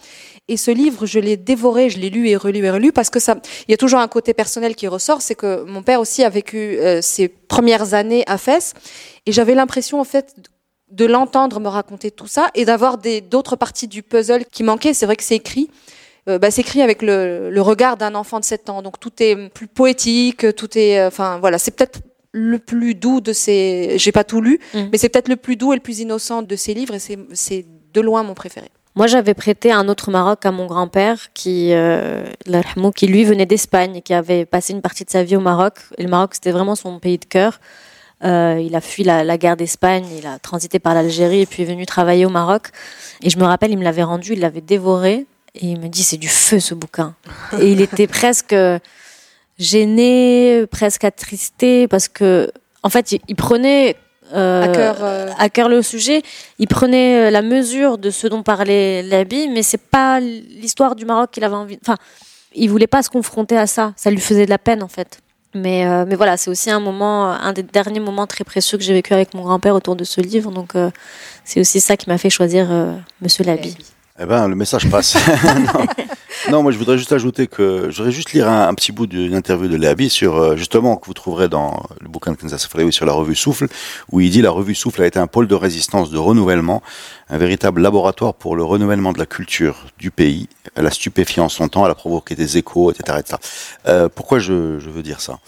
Et 0.48 0.58
ce 0.58 0.72
livre, 0.72 1.06
je 1.06 1.20
l'ai 1.20 1.38
dévoré, 1.38 1.90
je 1.90 2.00
l'ai 2.00 2.10
lu 2.10 2.28
et 2.30 2.36
relu 2.36 2.64
et 2.66 2.70
relu 2.70 2.92
parce 2.92 3.10
que 3.10 3.20
ça, 3.20 3.36
il 3.68 3.72
y 3.72 3.74
a 3.74 3.78
toujours 3.78 4.00
un 4.00 4.08
côté 4.08 4.34
personnel 4.34 4.76
qui 4.76 4.88
ressort, 4.88 5.22
c'est 5.22 5.36
que 5.36 5.64
mon 5.64 5.84
père 5.84 6.00
aussi 6.02 6.24
a 6.24 6.30
vécu 6.30 6.58
euh, 6.80 7.02
ses 7.02 7.28
premières 7.30 7.94
années 7.94 8.24
à 8.28 8.38
Fès 8.38 8.74
et 9.26 9.32
j'avais 9.32 9.56
l'impression 9.56 10.00
en 10.02 10.04
fait 10.04 10.36
de 10.92 11.06
l'entendre 11.06 11.60
me 11.60 11.70
raconter 11.70 12.12
tout 12.12 12.28
ça 12.28 12.50
et 12.56 12.66
d'avoir 12.66 12.98
des 12.98 13.20
d'autres 13.22 13.56
parties 13.56 13.88
du 13.88 14.04
puzzle 14.04 14.46
qui 14.52 14.64
manquaient. 14.64 14.94
C'est 14.94 15.06
vrai 15.06 15.16
que 15.16 15.24
c'est 15.24 15.36
écrit. 15.36 15.70
euh, 16.30 16.40
bah, 16.40 16.52
c'est 16.52 16.62
écrit 16.62 16.82
avec 16.82 17.02
le, 17.02 17.50
le 17.50 17.62
regard 17.62 17.98
d'un 17.98 18.16
enfant 18.16 18.40
de 18.40 18.46
7 18.46 18.70
ans. 18.70 18.82
Donc 18.82 19.00
tout 19.00 19.12
est 19.20 19.50
plus 19.50 19.68
poétique, 19.68 20.56
tout 20.56 20.78
est, 20.78 21.00
euh, 21.00 21.08
enfin 21.08 21.40
voilà, 21.40 21.58
c'est 21.58 21.72
peut-être 21.72 22.00
le 22.34 22.60
plus 22.60 22.96
doux 22.96 23.22
de 23.22 23.32
ces. 23.32 23.94
J'ai 23.98 24.12
pas 24.12 24.24
tout 24.26 24.42
lu, 24.42 24.60
Mm. 24.74 24.80
mais 24.92 24.98
c'est 24.98 25.08
peut-être 25.10 25.30
le 25.30 25.36
plus 25.38 25.56
doux 25.56 25.72
et 25.72 25.76
le 25.78 25.82
plus 25.82 26.00
innocent 26.00 26.42
de 26.42 26.56
ces 26.56 26.74
livres 26.74 26.96
et 26.96 27.00
c'est 27.00 27.18
c'est 27.34 27.66
de 27.94 28.02
loin 28.02 28.24
mon 28.24 28.34
préféré. 28.34 28.68
Moi, 28.96 29.08
j'avais 29.08 29.34
prêté 29.34 29.72
un 29.72 29.88
autre 29.88 30.12
Maroc 30.12 30.46
à 30.46 30.52
mon 30.52 30.68
grand-père 30.68 31.34
qui, 31.34 31.70
euh, 31.74 32.24
qui 32.96 33.08
lui 33.08 33.24
venait 33.24 33.48
d'Espagne 33.48 33.96
et 33.96 34.02
qui 34.04 34.14
avait 34.14 34.46
passé 34.46 34.72
une 34.74 34.82
partie 34.84 35.04
de 35.04 35.10
sa 35.10 35.24
vie 35.24 35.36
au 35.36 35.40
Maroc. 35.40 35.74
Et 35.98 36.04
le 36.04 36.10
Maroc, 36.10 36.36
c'était 36.36 36.52
vraiment 36.52 36.76
son 36.76 37.00
pays 37.00 37.18
de 37.18 37.26
cœur. 37.26 37.60
Euh, 38.24 38.62
il 38.64 38.76
a 38.76 38.82
fui 38.82 39.04
la, 39.04 39.24
la 39.24 39.38
guerre 39.40 39.58
d'Espagne, 39.58 40.06
il 40.16 40.28
a 40.28 40.38
transité 40.38 40.78
par 40.78 40.94
l'Algérie 40.94 41.42
et 41.42 41.46
puis 41.48 41.64
est 41.64 41.66
venu 41.66 41.88
travailler 41.88 42.26
au 42.28 42.30
Maroc. 42.30 42.68
Et 43.24 43.32
je 43.32 43.38
me 43.40 43.46
rappelle, 43.46 43.72
il 43.72 43.78
me 43.80 43.84
l'avait 43.84 44.04
rendu, 44.04 44.34
il 44.34 44.40
l'avait 44.42 44.62
dévoré. 44.62 45.26
Et 45.56 45.66
il 45.68 45.80
me 45.80 45.88
dit, 45.88 46.04
c'est 46.04 46.18
du 46.18 46.28
feu 46.30 46.60
ce 46.60 46.76
bouquin. 46.76 47.16
et 47.60 47.72
il 47.72 47.82
était 47.82 48.08
presque 48.08 48.56
gêné, 49.60 50.66
presque 50.70 51.04
attristé 51.04 51.88
parce 51.88 52.08
que, 52.08 52.52
en 52.84 52.90
fait, 52.90 53.12
il, 53.12 53.22
il 53.28 53.36
prenait 53.36 53.96
euh, 54.34 54.64
À 54.64 54.68
cœur, 54.70 54.98
euh, 55.02 55.30
à 55.38 55.50
cœur 55.50 55.70
le 55.70 55.82
sujet. 55.82 56.22
Il 56.60 56.68
prenait 56.68 57.28
euh, 57.28 57.30
la 57.30 57.42
mesure 57.42 57.98
de 57.98 58.10
ce 58.10 58.28
dont 58.28 58.42
parlait 58.44 59.04
Labi, 59.04 59.48
mais 59.50 59.64
c'est 59.64 59.82
pas 59.82 60.20
l'histoire 60.20 60.96
du 60.96 61.06
Maroc 61.06 61.32
qu'il 61.32 61.44
avait 61.44 61.56
envie. 61.56 61.78
Enfin, 61.82 61.98
il 62.56 62.70
voulait 62.70 62.88
pas 62.88 63.04
se 63.04 63.10
confronter 63.10 63.58
à 63.58 63.68
ça. 63.68 63.94
Ça 63.96 64.10
lui 64.10 64.20
faisait 64.20 64.46
de 64.46 64.50
la 64.50 64.58
peine 64.58 64.84
en 64.84 64.88
fait. 64.88 65.20
Mais, 65.56 65.86
euh, 65.86 66.06
mais 66.08 66.16
voilà, 66.16 66.38
c'est 66.38 66.50
aussi 66.50 66.72
un 66.72 66.80
moment, 66.80 67.30
un 67.30 67.54
des 67.54 67.64
derniers 67.64 68.00
moments 68.00 68.26
très 68.26 68.44
précieux 68.44 68.78
que 68.78 68.84
j'ai 68.84 68.94
vécu 68.94 69.14
avec 69.14 69.34
mon 69.34 69.44
grand-père 69.44 69.76
autour 69.76 69.96
de 69.96 70.04
ce 70.04 70.20
livre. 70.20 70.52
Donc 70.52 70.76
euh, 70.76 70.90
c'est 71.46 71.60
aussi 71.60 71.80
ça 71.80 71.96
qui 71.96 72.10
m'a 72.10 72.18
fait 72.18 72.30
choisir 72.30 72.72
euh, 72.72 72.94
Monsieur 73.22 73.44
Labi. 73.44 73.78
Eh 74.20 74.26
ben, 74.26 74.48
le 74.48 74.56
message 74.56 74.90
passe. 74.90 75.18
non. 76.52 76.62
Moi, 76.62 76.72
je 76.72 76.78
voudrais 76.78 76.98
juste 76.98 77.12
ajouter 77.14 77.48
que 77.48 77.90
je 77.90 77.98
voudrais 77.98 78.12
juste 78.12 78.34
lire 78.34 78.48
un, 78.48 78.74
petit 78.76 78.92
bout 78.92 79.08
d'une 79.08 79.34
interview 79.34 79.68
de 79.68 79.76
Léabi 79.76 80.10
sur, 80.10 80.36
euh, 80.36 80.56
justement, 80.56 80.98
que 80.98 81.08
vous 81.08 81.16
trouverez 81.16 81.50
dans 81.50 81.84
le 82.00 82.08
bouquin 82.10 82.32
de 82.32 82.38
Kansas 82.38 82.68
Flawi 82.68 82.94
sur 82.94 83.08
la 83.08 83.14
revue 83.14 83.36
Souffle, 83.36 83.68
où 84.12 84.22
il 84.22 84.30
dit 84.30 84.44
la 84.44 84.52
revue 84.52 84.76
Souffle 84.76 85.02
a 85.02 85.08
été 85.08 85.18
un 85.18 85.26
pôle 85.26 85.48
de 85.48 85.56
résistance, 85.56 86.12
de 86.12 86.20
renouvellement, 86.20 86.84
un 87.30 87.40
véritable 87.40 87.82
laboratoire 87.82 88.36
pour 88.36 88.56
le 88.56 88.64
renouvellement 88.64 89.14
de 89.14 89.20
la 89.20 89.26
culture 89.26 89.86
du 89.98 90.12
pays. 90.12 90.48
Elle 90.76 90.86
a 90.86 90.92
stupéfié 90.92 91.42
en 91.42 91.50
son 91.50 91.68
temps, 91.68 91.84
elle 91.86 91.92
a 91.92 91.96
provoqué 91.96 92.36
des 92.36 92.58
échos, 92.58 92.92
etc., 92.92 93.18
etc. 93.20 93.38
Euh, 93.88 94.10
pourquoi 94.14 94.38
je, 94.38 94.78
je 94.80 94.90
veux 94.92 95.02
dire 95.02 95.22
ça? 95.22 95.40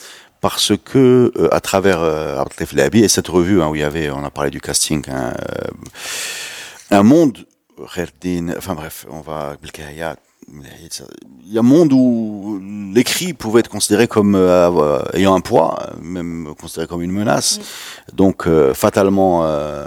Parce 0.46 0.74
que, 0.78 1.32
euh, 1.38 1.48
à 1.52 1.60
travers 1.60 2.02
euh, 2.02 2.44
et 2.94 3.08
cette 3.08 3.28
revue, 3.28 3.64
hein, 3.64 3.70
où 3.70 3.76
il 3.76 3.82
y 3.82 3.84
avait, 3.84 4.12
on 4.12 4.24
a 4.24 4.30
parlé 4.30 4.52
du 4.52 4.62
casting, 4.62 5.04
hein, 5.10 5.34
euh, 5.36 5.68
un 6.92 7.02
monde 7.02 7.46
Kherdin, 7.95 8.55
enfin 8.57 8.75
bref, 8.75 9.07
on 9.09 9.21
va 9.21 9.57
بالكهيات, 9.63 10.19
il 10.52 11.54
y 11.54 11.58
a 11.58 11.60
un 11.60 11.64
monde 11.64 11.92
où 11.94 12.62
l'écrit 12.94 13.34
pouvait 13.34 13.60
être 13.60 13.70
considéré 13.70 14.08
comme 14.08 14.36
euh, 14.36 15.02
ayant 15.14 15.36
un 15.36 15.42
poids, 15.42 15.78
même 16.02 16.54
considéré 16.60 16.88
comme 16.88 17.02
une 17.02 17.12
menace, 17.12 17.60
donc 18.14 18.48
euh, 18.48 18.74
fatalement 18.74 19.46
euh, 19.46 19.86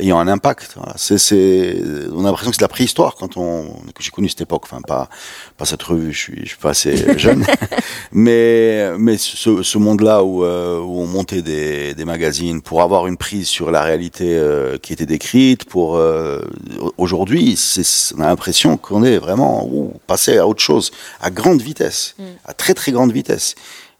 ayant 0.00 0.18
un 0.18 0.28
impact. 0.28 0.74
Voilà. 0.76 0.94
C'est, 0.96 1.76
on 2.12 2.20
a 2.20 2.28
l'impression 2.28 2.50
que 2.50 2.56
c'est 2.56 2.62
la 2.62 2.68
préhistoire 2.68 3.14
quand 3.16 3.36
on 3.36 3.64
que 3.94 4.02
j'ai 4.02 4.10
connu 4.10 4.28
cette 4.28 4.40
époque. 4.40 4.62
Enfin 4.64 4.80
pas 4.82 5.08
pas 5.56 5.64
cette 5.64 5.82
revue, 5.82 6.12
je 6.12 6.18
suis 6.18 6.40
je 6.42 6.48
suis 6.48 6.58
pas 6.58 6.70
assez 6.70 7.18
jeune, 7.18 7.44
mais 8.12 8.90
mais 8.98 9.16
ce, 9.18 9.62
ce 9.62 9.78
monde-là 9.78 10.22
où, 10.22 10.44
euh, 10.44 10.80
où 10.80 11.00
on 11.00 11.06
montait 11.06 11.42
des, 11.42 11.94
des 11.94 12.04
magazines 12.04 12.62
pour 12.62 12.82
avoir 12.82 13.06
une 13.06 13.16
prise 13.16 13.48
sur 13.48 13.70
la 13.70 13.82
réalité 13.82 14.36
euh, 14.36 14.78
qui 14.78 14.92
était 14.92 15.06
décrite. 15.06 15.64
Pour 15.64 15.96
euh, 15.96 16.40
aujourd'hui, 16.98 17.58
on 18.16 18.20
a 18.20 18.26
l'impression 18.26 18.76
qu'on 18.76 19.02
est 19.02 19.18
vraiment 19.18 19.66
ouh, 19.66 19.89
passé 20.06 20.38
à 20.38 20.46
autre 20.46 20.60
chose, 20.62 20.90
à 21.20 21.30
grande 21.30 21.60
vitesse, 21.62 22.14
Mm. 22.18 22.22
à 22.44 22.52
très 22.54 22.74
très 22.74 22.92
grande 22.92 23.12
vitesse. 23.12 23.54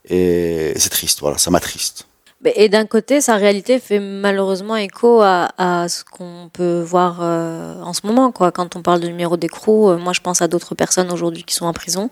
Et 0.08 0.72
c'est 0.76 0.90
triste, 0.90 1.20
voilà, 1.20 1.38
ça 1.38 1.50
m'attriste. 1.50 2.06
Et 2.54 2.70
d'un 2.70 2.86
côté, 2.86 3.20
sa 3.20 3.36
réalité 3.36 3.78
fait 3.78 4.00
malheureusement 4.00 4.76
écho 4.76 5.20
à, 5.20 5.50
à 5.58 5.88
ce 5.90 6.04
qu'on 6.04 6.48
peut 6.50 6.80
voir 6.80 7.18
euh, 7.20 7.78
en 7.82 7.92
ce 7.92 8.06
moment. 8.06 8.32
Quoi. 8.32 8.50
Quand 8.50 8.76
on 8.76 8.82
parle 8.82 9.00
de 9.00 9.08
numéro 9.08 9.36
d'écrou, 9.36 9.90
euh, 9.90 9.98
moi 9.98 10.14
je 10.14 10.20
pense 10.20 10.40
à 10.40 10.48
d'autres 10.48 10.74
personnes 10.74 11.12
aujourd'hui 11.12 11.44
qui 11.44 11.54
sont 11.54 11.66
en 11.66 11.74
prison. 11.74 12.08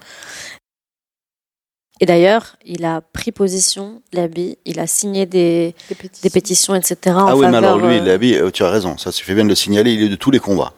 Et 2.00 2.06
d'ailleurs, 2.06 2.56
il 2.64 2.84
a 2.84 3.00
pris 3.00 3.32
position, 3.32 4.02
l'habit, 4.12 4.56
il 4.64 4.78
a 4.78 4.86
signé 4.86 5.26
des, 5.26 5.74
Des 5.88 5.94
pétitions. 5.96 6.20
des 6.22 6.30
pétitions, 6.30 6.74
etc. 6.76 6.96
en 7.16 7.26
Ah 7.26 7.34
oui, 7.36 7.46
mais 7.46 7.52
faveur, 7.54 7.74
alors 7.74 7.88
lui, 7.88 7.98
euh, 7.98 8.04
l'habit, 8.04 8.34
euh, 8.36 8.50
tu 8.52 8.62
as 8.62 8.70
raison, 8.70 8.96
ça 8.98 9.10
se 9.10 9.22
fait 9.24 9.34
bien 9.34 9.42
de 9.44 9.48
le 9.48 9.56
signaler, 9.56 9.94
il 9.94 10.02
est 10.02 10.08
de 10.08 10.14
tous 10.14 10.30
les 10.30 10.38
combats. 10.38 10.72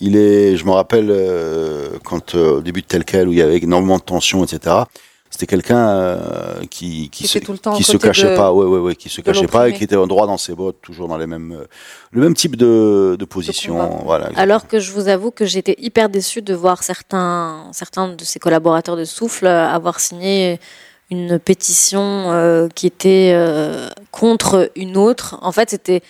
Il 0.00 0.16
est, 0.16 0.56
je 0.56 0.64
me 0.64 0.70
rappelle, 0.70 1.08
euh, 1.10 1.90
quand 2.04 2.34
euh, 2.34 2.58
au 2.58 2.60
début 2.60 2.80
de 2.82 2.86
tel 2.86 3.04
quel, 3.04 3.28
où 3.28 3.32
il 3.32 3.38
y 3.38 3.42
avait 3.42 3.58
énormément 3.58 3.98
de 3.98 4.02
tensions, 4.02 4.42
etc. 4.44 4.76
C'était 5.30 5.46
quelqu'un 5.46 5.88
euh, 5.88 6.60
qui 6.70 7.08
qui 7.08 7.22
Qui 7.24 7.26
se, 7.28 7.38
était 7.38 7.46
tout 7.46 7.52
le 7.52 7.58
temps 7.58 7.72
qui 7.74 7.84
se 7.84 7.96
cachait 7.96 8.32
de- 8.32 8.36
pas, 8.36 8.52
ouais 8.52 8.66
ouais 8.66 8.78
ouais, 8.80 8.94
qui 8.94 9.08
se 9.08 9.22
cachait 9.22 9.46
pas 9.46 9.68
et 9.70 9.72
qui 9.72 9.82
était 9.84 9.96
droit 9.96 10.26
dans 10.26 10.36
ses 10.36 10.54
bottes, 10.54 10.76
toujours 10.82 11.08
dans 11.08 11.16
les 11.16 11.26
mêmes 11.26 11.64
le 12.10 12.20
même 12.20 12.34
type 12.34 12.54
de 12.56 13.16
de 13.18 13.24
position, 13.24 14.00
voilà. 14.04 14.28
Alors 14.36 14.68
que 14.68 14.78
je 14.78 14.92
vous 14.92 15.08
avoue 15.08 15.30
que 15.30 15.46
j'étais 15.46 15.74
hyper 15.78 16.10
déçue 16.10 16.42
de 16.42 16.52
voir 16.54 16.82
certains, 16.82 17.64
certains 17.72 18.08
de 18.08 18.24
ses 18.24 18.38
collaborateurs 18.38 18.96
de 18.96 19.04
Souffle 19.04 19.46
avoir 19.46 20.00
signé 20.00 20.58
une 21.10 21.38
pétition 21.38 22.32
euh, 22.32 22.68
qui 22.74 22.86
était 22.86 23.32
euh, 23.34 23.88
contre 24.10 24.70
une 24.76 24.96
autre. 24.96 25.38
En 25.42 25.52
fait, 25.52 25.70
c'était. 25.70 26.02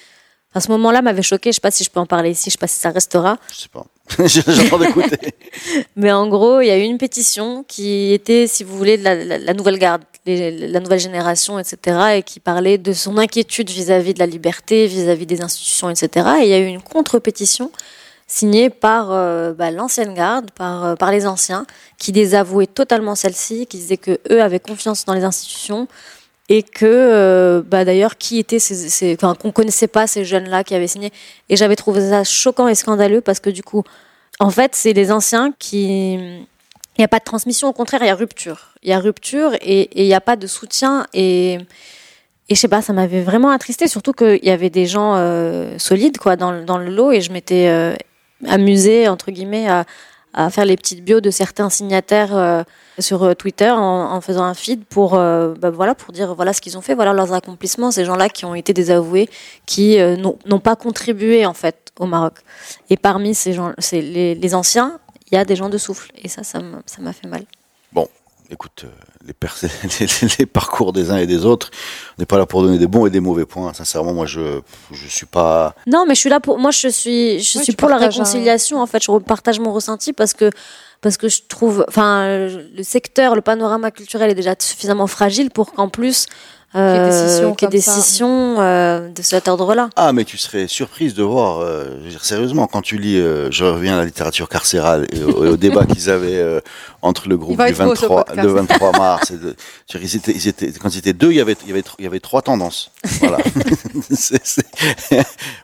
À 0.54 0.60
ce 0.60 0.70
moment-là, 0.72 1.00
m'avait 1.02 1.22
choqué. 1.22 1.50
Je 1.50 1.54
sais 1.56 1.60
pas 1.60 1.70
si 1.70 1.82
je 1.84 1.90
peux 1.90 2.00
en 2.00 2.06
parler 2.06 2.30
ici. 2.30 2.44
Je 2.50 2.52
sais 2.52 2.58
pas 2.58 2.66
si 2.66 2.78
ça 2.78 2.90
restera. 2.90 3.38
Je 3.54 3.60
sais 3.62 3.68
pas. 3.68 3.86
J'entends 4.26 4.78
d'écouter. 4.78 5.34
Mais 5.96 6.12
en 6.12 6.26
gros, 6.28 6.60
il 6.60 6.66
y 6.66 6.70
a 6.70 6.76
eu 6.78 6.82
une 6.82 6.98
pétition 6.98 7.64
qui 7.66 8.12
était, 8.12 8.46
si 8.46 8.62
vous 8.64 8.76
voulez, 8.76 8.98
de 8.98 9.04
la, 9.04 9.14
la- 9.14 9.38
la 9.38 9.54
nouvelle 9.54 9.78
garde, 9.78 10.02
les- 10.26 10.68
la 10.68 10.80
nouvelle 10.80 11.00
génération, 11.00 11.58
etc., 11.58 11.76
et 12.16 12.22
qui 12.22 12.38
parlait 12.40 12.76
de 12.78 12.92
son 12.92 13.16
inquiétude 13.16 13.70
vis-à-vis 13.70 14.12
de 14.14 14.18
la 14.18 14.26
liberté, 14.26 14.86
vis-à-vis 14.86 15.24
des 15.26 15.40
institutions, 15.40 15.88
etc. 15.88 16.28
Et 16.40 16.44
il 16.44 16.48
y 16.48 16.54
a 16.54 16.58
eu 16.58 16.66
une 16.66 16.82
contre-pétition 16.82 17.70
signée 18.26 18.70
par 18.70 19.10
euh, 19.12 19.52
bah, 19.52 19.70
l'ancienne 19.70 20.14
garde, 20.14 20.50
par, 20.52 20.84
euh, 20.84 20.94
par 20.94 21.10
les 21.12 21.26
anciens, 21.26 21.64
qui 21.98 22.12
désavouaient 22.12 22.66
totalement 22.66 23.14
celle-ci, 23.14 23.66
qui 23.66 23.76
disaient 23.78 23.96
que 23.98 24.18
eux 24.30 24.42
avaient 24.42 24.60
confiance 24.60 25.04
dans 25.04 25.14
les 25.14 25.24
institutions 25.24 25.86
et 26.48 26.62
que 26.62 26.85
euh, 26.85 27.62
bah, 27.64 27.85
d'ailleurs 27.85 28.16
qui 28.16 28.38
étaient 28.38 28.59
ces, 28.59 28.74
ces 28.74 29.14
enfin, 29.14 29.35
qu'on 29.35 29.52
connaissait 29.52 29.87
pas 29.87 30.07
ces 30.07 30.24
jeunes-là 30.24 30.64
qui 30.64 30.74
avaient 30.74 30.87
signé. 30.87 31.12
Et 31.48 31.57
j'avais 31.57 31.76
trouvé 31.76 32.00
ça 32.11 32.24
choquant 32.24 32.68
et 32.68 32.74
scandaleux 32.74 33.20
parce 33.20 33.40
que 33.40 33.50
du 33.50 33.62
coup, 33.62 33.85
en 34.40 34.50
fait, 34.50 34.74
c'est 34.74 34.92
les 34.92 35.12
anciens 35.12 35.52
qui 35.59 36.46
il 36.98 37.00
n'y 37.00 37.05
a 37.05 37.09
pas 37.09 37.20
de 37.20 37.24
transmission, 37.24 37.68
au 37.68 37.72
contraire, 37.72 38.02
il 38.02 38.07
y 38.07 38.11
a 38.11 38.14
rupture. 38.14 38.74
Il 38.83 38.90
y 38.90 38.92
a 38.92 38.98
rupture 38.98 39.55
et 39.62 39.88
il 39.98 40.07
n'y 40.07 40.14
a 40.14 40.20
pas 40.20 40.37
de 40.37 40.46
soutien. 40.46 41.07
Et, 41.14 41.55
et 41.55 42.55
je 42.55 42.55
sais 42.55 42.68
pas, 42.68 42.83
ça 42.83 42.92
m'avait 42.92 43.22
vraiment 43.22 43.48
attristé, 43.48 43.88
surtout 43.88 44.12
qu'il 44.12 44.44
y 44.44 44.50
avait 44.50 44.68
des 44.68 44.85
gens 44.85 45.14
euh, 45.16 45.78
solides 45.78 46.18
quoi, 46.18 46.37
dans 46.37 46.52
le 46.52 46.90
lot 46.90 47.12
et 47.12 47.22
je 47.22 47.33
m'étais 47.33 47.68
euh, 47.68 47.94
amusée, 48.46 49.09
entre 49.09 49.31
guillemets, 49.31 49.68
à, 49.68 49.87
à 50.35 50.51
faire 50.51 50.64
les 50.64 50.77
petites 50.77 51.05
bios 51.05 51.21
de 51.21 51.31
certains 51.31 51.71
signataires 51.71 52.37
euh, 52.37 52.62
sur 52.99 53.23
euh, 53.23 53.35
Twitter 53.35 53.71
en, 53.71 54.21
faisant 54.21 54.45
un 54.45 54.55
feed 54.55 54.85
pour, 54.85 55.14
euh, 55.14 55.55
bah, 55.55 55.71
voilà, 55.71 55.95
pour 55.95 56.12
dire 56.12 56.35
voilà 56.35 56.53
ce 56.53 56.61
qu'ils 56.61 56.79
ont 56.79 56.81
fait, 56.81 56.95
voilà 56.95 57.12
leurs 57.12 57.33
accomplissements, 57.33 57.90
ces 57.90 58.05
gens-là 58.05 58.29
qui 58.29 58.45
ont 58.45 58.55
été 58.55 58.73
désavoués, 58.73 59.29
qui 59.66 59.99
n'ont 59.99 60.61
pas 60.61 60.77
contribué 60.77 61.47
en 61.47 61.55
fait 61.55 61.92
au 61.99 62.07
Maroc. 62.07 62.35
Et 62.90 62.97
parmi 62.97 63.35
ces 63.35 63.53
gens, 63.53 63.73
les, 63.92 64.35
les 64.35 64.55
anciens, 64.55 64.99
il 65.31 65.35
y 65.35 65.38
a 65.38 65.45
des 65.45 65.57
gens 65.57 65.68
de 65.68 65.79
souffle. 65.79 66.11
Et 66.23 66.29
ça, 66.29 66.42
ça 66.42 66.61
m'a 66.61 67.12
fait 67.12 67.29
mal. 67.29 67.45
Écoute, 68.52 68.84
euh, 68.84 68.88
les, 69.26 69.32
perc- 69.32 69.62
les, 70.00 70.28
les 70.38 70.46
parcours 70.46 70.92
des 70.92 71.10
uns 71.10 71.16
et 71.16 71.26
des 71.26 71.44
autres, 71.46 71.70
on 72.18 72.22
n'est 72.22 72.26
pas 72.26 72.36
là 72.36 72.44
pour 72.46 72.62
donner 72.62 72.76
des 72.78 72.86
bons 72.86 73.06
et 73.06 73.10
des 73.10 73.20
mauvais 73.20 73.46
points. 73.46 73.72
Sincèrement, 73.72 74.12
moi, 74.12 74.26
je 74.26 74.60
je 74.92 75.06
suis 75.08 75.26
pas. 75.26 75.74
Non, 75.86 76.04
mais 76.06 76.14
je 76.14 76.20
suis 76.20 76.28
là 76.30 76.38
pour. 76.38 76.58
Moi, 76.58 76.70
je 76.70 76.88
suis, 76.88 77.40
je 77.40 77.58
Ouais, 77.58 77.64
suis 77.64 77.72
pour 77.74 77.88
la 77.88 77.96
un- 77.96 77.98
réconciliation. 77.98 78.80
En 78.80 78.86
fait, 78.86 79.02
je 79.02 79.10
partage 79.20 79.58
mon 79.58 79.72
ressenti 79.72 80.12
parce 80.12 80.34
que 80.34 80.50
parce 81.00 81.16
que 81.16 81.28
je 81.28 81.40
trouve, 81.48 81.84
enfin, 81.88 82.26
le 82.76 82.82
secteur, 82.82 83.34
le 83.34 83.40
panorama 83.40 83.90
culturel 83.90 84.30
est 84.30 84.34
déjà 84.36 84.54
suffisamment 84.58 85.06
fragile 85.08 85.50
pour 85.50 85.72
qu'en 85.72 85.88
plus 85.88 86.26
ait 86.80 87.04
des 87.06 87.12
scissions 87.28 87.54
qu'il 87.54 87.66
y 87.66 87.68
ait 87.68 87.68
comme 87.68 87.70
des 87.70 87.80
ça. 87.80 87.92
scissions 87.92 88.56
euh, 88.61 89.08
de 89.08 89.22
cet 89.22 89.48
ordre-là. 89.48 89.90
Ah, 89.96 90.12
mais 90.12 90.24
tu 90.24 90.38
serais 90.38 90.66
surprise 90.68 91.14
de 91.14 91.22
voir, 91.22 91.58
euh, 91.61 91.85
je 92.00 92.04
veux 92.04 92.11
dire, 92.11 92.24
sérieusement, 92.24 92.66
quand 92.66 92.82
tu 92.82 92.98
lis, 92.98 93.18
euh, 93.18 93.50
je 93.50 93.64
reviens 93.64 93.94
à 93.94 93.98
la 93.98 94.04
littérature 94.06 94.48
carcérale 94.48 95.06
et 95.12 95.22
au, 95.22 95.44
et 95.44 95.48
au 95.48 95.56
débat 95.56 95.85
qu'ils 95.87 96.08
avaient 96.11 96.38
euh, 96.38 96.61
entre 97.02 97.28
le 97.28 97.37
groupe 97.37 97.58
du 97.58 97.62
être 97.64 97.85
beau, 97.85 97.94
ce 97.94 98.00
23, 98.06 98.24
podcast. 98.24 98.46
le 98.46 98.52
23 98.54 98.92
mars. 98.92 99.30
Et 99.30 99.35
de, 99.37 99.54
je 99.90 99.98
veux 99.98 100.04
dire, 100.04 100.11
ils 100.12 100.16
étaient, 100.16 100.32
ils 100.32 100.48
étaient, 100.48 100.72
quand 100.80 100.94
ils 100.94 100.98
étaient 100.98 101.12
deux, 101.12 101.30
il 101.30 101.37
y 101.37 101.40
avait, 101.40 101.56
il 101.64 101.68
y 101.68 101.72
avait, 101.72 101.82
il 101.98 102.04
y 102.04 102.06
avait 102.06 102.20
trois 102.20 102.42
tendances. 102.42 102.90
Voilà. 103.20 103.38
c'est, 104.11 104.42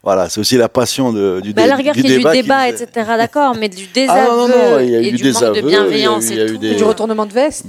voilà, 0.03 0.29
aussi 0.37 0.57
la 0.57 0.69
passion 0.69 1.13
de, 1.13 1.41
du, 1.41 1.53
Bah, 1.53 1.63
à 1.63 1.77
dé- 1.77 1.83
la 1.85 1.93
du 1.93 2.03
du 2.03 2.09
débat. 2.09 2.33
débat, 2.33 2.71
qu'ils- 2.73 2.83
etc. 2.83 3.07
D'accord, 3.17 3.55
mais 3.59 3.69
du 3.69 3.85
Ah, 3.85 3.95
désaveu 3.95 4.31
non, 4.31 4.37
non, 4.37 4.49
non, 4.49 4.79
il 4.81 4.91
y 4.91 4.97
a 4.97 5.01
et 5.01 5.09
eu 5.09 5.13
du 5.13 5.33
manque 5.33 5.55
de 5.55 5.61
bienveillance 5.63 6.25
il 6.31 6.37
y 6.37 6.41
a 6.41 6.45
eu- 6.47 6.49
il 6.49 6.49
y 6.49 6.49
a 6.49 6.49
et 6.49 6.51
eu 6.51 6.55
tout. 6.55 6.59
des- 6.59 6.75
Du 6.77 6.85
retournement 6.85 7.27
de 7.27 7.33
veste. 7.33 7.65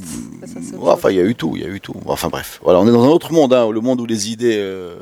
Ça, 0.46 0.60
enfin, 0.82 1.10
il 1.12 1.18
y 1.18 1.20
a 1.20 1.24
eu 1.24 1.36
tout, 1.36 1.54
il 1.56 1.62
y 1.62 1.66
a 1.66 1.68
eu 1.68 1.80
tout. 1.80 1.94
Enfin, 2.06 2.30
bref. 2.30 2.60
Voilà, 2.64 2.80
on 2.80 2.88
est 2.88 2.92
dans 2.92 3.04
un 3.04 3.08
autre 3.08 3.29
monde, 3.32 3.54
hein, 3.54 3.70
le 3.72 3.82
monde 3.82 4.02
où 4.02 4.06
les 4.06 4.30
idées 4.32 4.58
euh, 4.58 5.00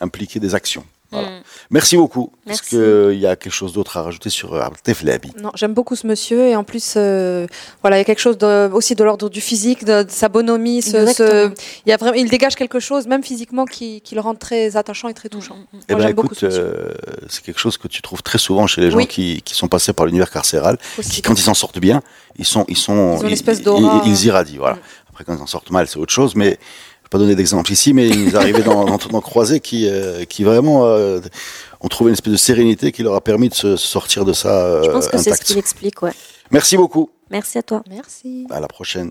impliquaient 0.00 0.40
des 0.40 0.54
actions. 0.54 0.84
Voilà. 1.10 1.28
Mm. 1.28 1.42
Merci 1.70 1.96
beaucoup. 1.96 2.30
Est-ce 2.46 2.60
qu'il 2.62 3.18
y 3.18 3.26
a 3.26 3.34
quelque 3.34 3.50
chose 3.50 3.72
d'autre 3.72 3.96
à 3.96 4.02
rajouter 4.02 4.28
sur 4.28 4.52
euh, 4.52 4.60
Abdel 4.60 4.94
Labi 5.04 5.32
Non, 5.42 5.50
j'aime 5.54 5.72
beaucoup 5.72 5.96
ce 5.96 6.06
monsieur 6.06 6.48
et 6.48 6.54
en 6.54 6.64
plus, 6.64 6.94
euh, 6.98 7.46
voilà, 7.80 7.96
il 7.96 8.00
y 8.00 8.02
a 8.02 8.04
quelque 8.04 8.18
chose 8.20 8.36
de, 8.36 8.68
aussi 8.70 8.94
de 8.94 9.02
l'ordre 9.04 9.30
du 9.30 9.40
physique, 9.40 9.86
de, 9.86 10.02
de 10.02 10.10
sa 10.10 10.28
bonhomie. 10.28 10.82
Ce, 10.82 10.90
ce- 10.90 10.96
Exactement. 10.98 11.54
il 11.86 11.88
y 11.88 11.92
a 11.94 11.96
vraiment, 11.96 12.14
il 12.14 12.28
dégage 12.28 12.56
quelque 12.56 12.78
chose, 12.78 13.06
même 13.06 13.22
physiquement, 13.24 13.64
qui, 13.64 14.02
qui 14.02 14.16
le 14.16 14.20
rend 14.20 14.34
très 14.34 14.76
attachant 14.76 15.08
et 15.08 15.14
très 15.14 15.30
touchant. 15.30 15.56
Mm, 15.72 15.76
mm, 15.78 15.80
Eh 15.88 15.92
Moi, 15.94 16.00
ben, 16.02 16.06
j'aime 16.08 16.16
beaucoup 16.16 16.34
ce 16.34 16.44
euh, 16.44 16.92
c'est 17.30 17.42
quelque 17.42 17.58
chose 17.60 17.78
que 17.78 17.88
tu 17.88 18.02
trouves 18.02 18.22
très 18.22 18.36
souvent 18.38 18.66
chez 18.66 18.82
les 18.82 18.90
gens 18.90 18.98
Oui. 18.98 19.06
qui, 19.06 19.40
qui 19.40 19.54
sont 19.54 19.68
passés 19.68 19.94
par 19.94 20.04
l'univers 20.04 20.30
carcéral, 20.30 20.76
Aussi. 20.98 21.08
qui, 21.10 21.22
quand 21.22 21.32
ils 21.32 21.42
s'en 21.42 21.54
sortent 21.54 21.78
bien, 21.80 22.02
ils 22.36 22.44
sont, 22.44 22.66
ils 22.68 22.76
sont, 22.76 23.16
Ils 23.18 23.24
ont 23.24 23.28
une 23.28 23.32
espèce 23.32 23.62
d'aura. 23.62 24.02
ils, 24.04 24.10
ils 24.12 24.26
irradient, 24.26 24.58
voilà. 24.58 24.76
Après, 25.08 25.24
quand 25.24 25.34
ils 25.34 25.42
en 25.42 25.46
sortent 25.46 25.70
mal, 25.70 25.88
c'est 25.88 25.96
autre 25.98 26.12
chose, 26.12 26.34
mais 26.34 26.58
pas 27.10 27.18
donner 27.18 27.34
d'exemple 27.34 27.72
ici, 27.72 27.94
mais 27.94 28.08
ils 28.08 28.36
arrivaient 28.36 28.62
dans, 28.62 28.84
dans, 28.84 28.98
dans 28.98 29.20
croisés 29.20 29.60
qui, 29.60 29.88
euh, 29.88 30.24
qui 30.24 30.44
vraiment, 30.44 30.86
euh, 30.86 31.20
ont 31.80 31.88
trouvé 31.88 32.10
une 32.10 32.14
espèce 32.14 32.32
de 32.32 32.38
sérénité 32.38 32.92
qui 32.92 33.02
leur 33.02 33.14
a 33.14 33.20
permis 33.20 33.48
de 33.48 33.54
se 33.54 33.76
sortir 33.76 34.24
de 34.24 34.32
ça 34.32 34.64
euh, 34.64 34.82
Je 34.84 34.90
pense 34.90 35.08
que 35.08 35.18
c'est 35.18 35.34
ce 35.34 35.42
qu'il 35.42 35.58
explique, 35.58 36.02
ouais. 36.02 36.12
Merci 36.50 36.76
beaucoup. 36.76 37.10
Merci 37.30 37.58
à 37.58 37.62
toi. 37.62 37.82
Merci. 37.88 38.46
À 38.50 38.60
la 38.60 38.68
prochaine. 38.68 39.10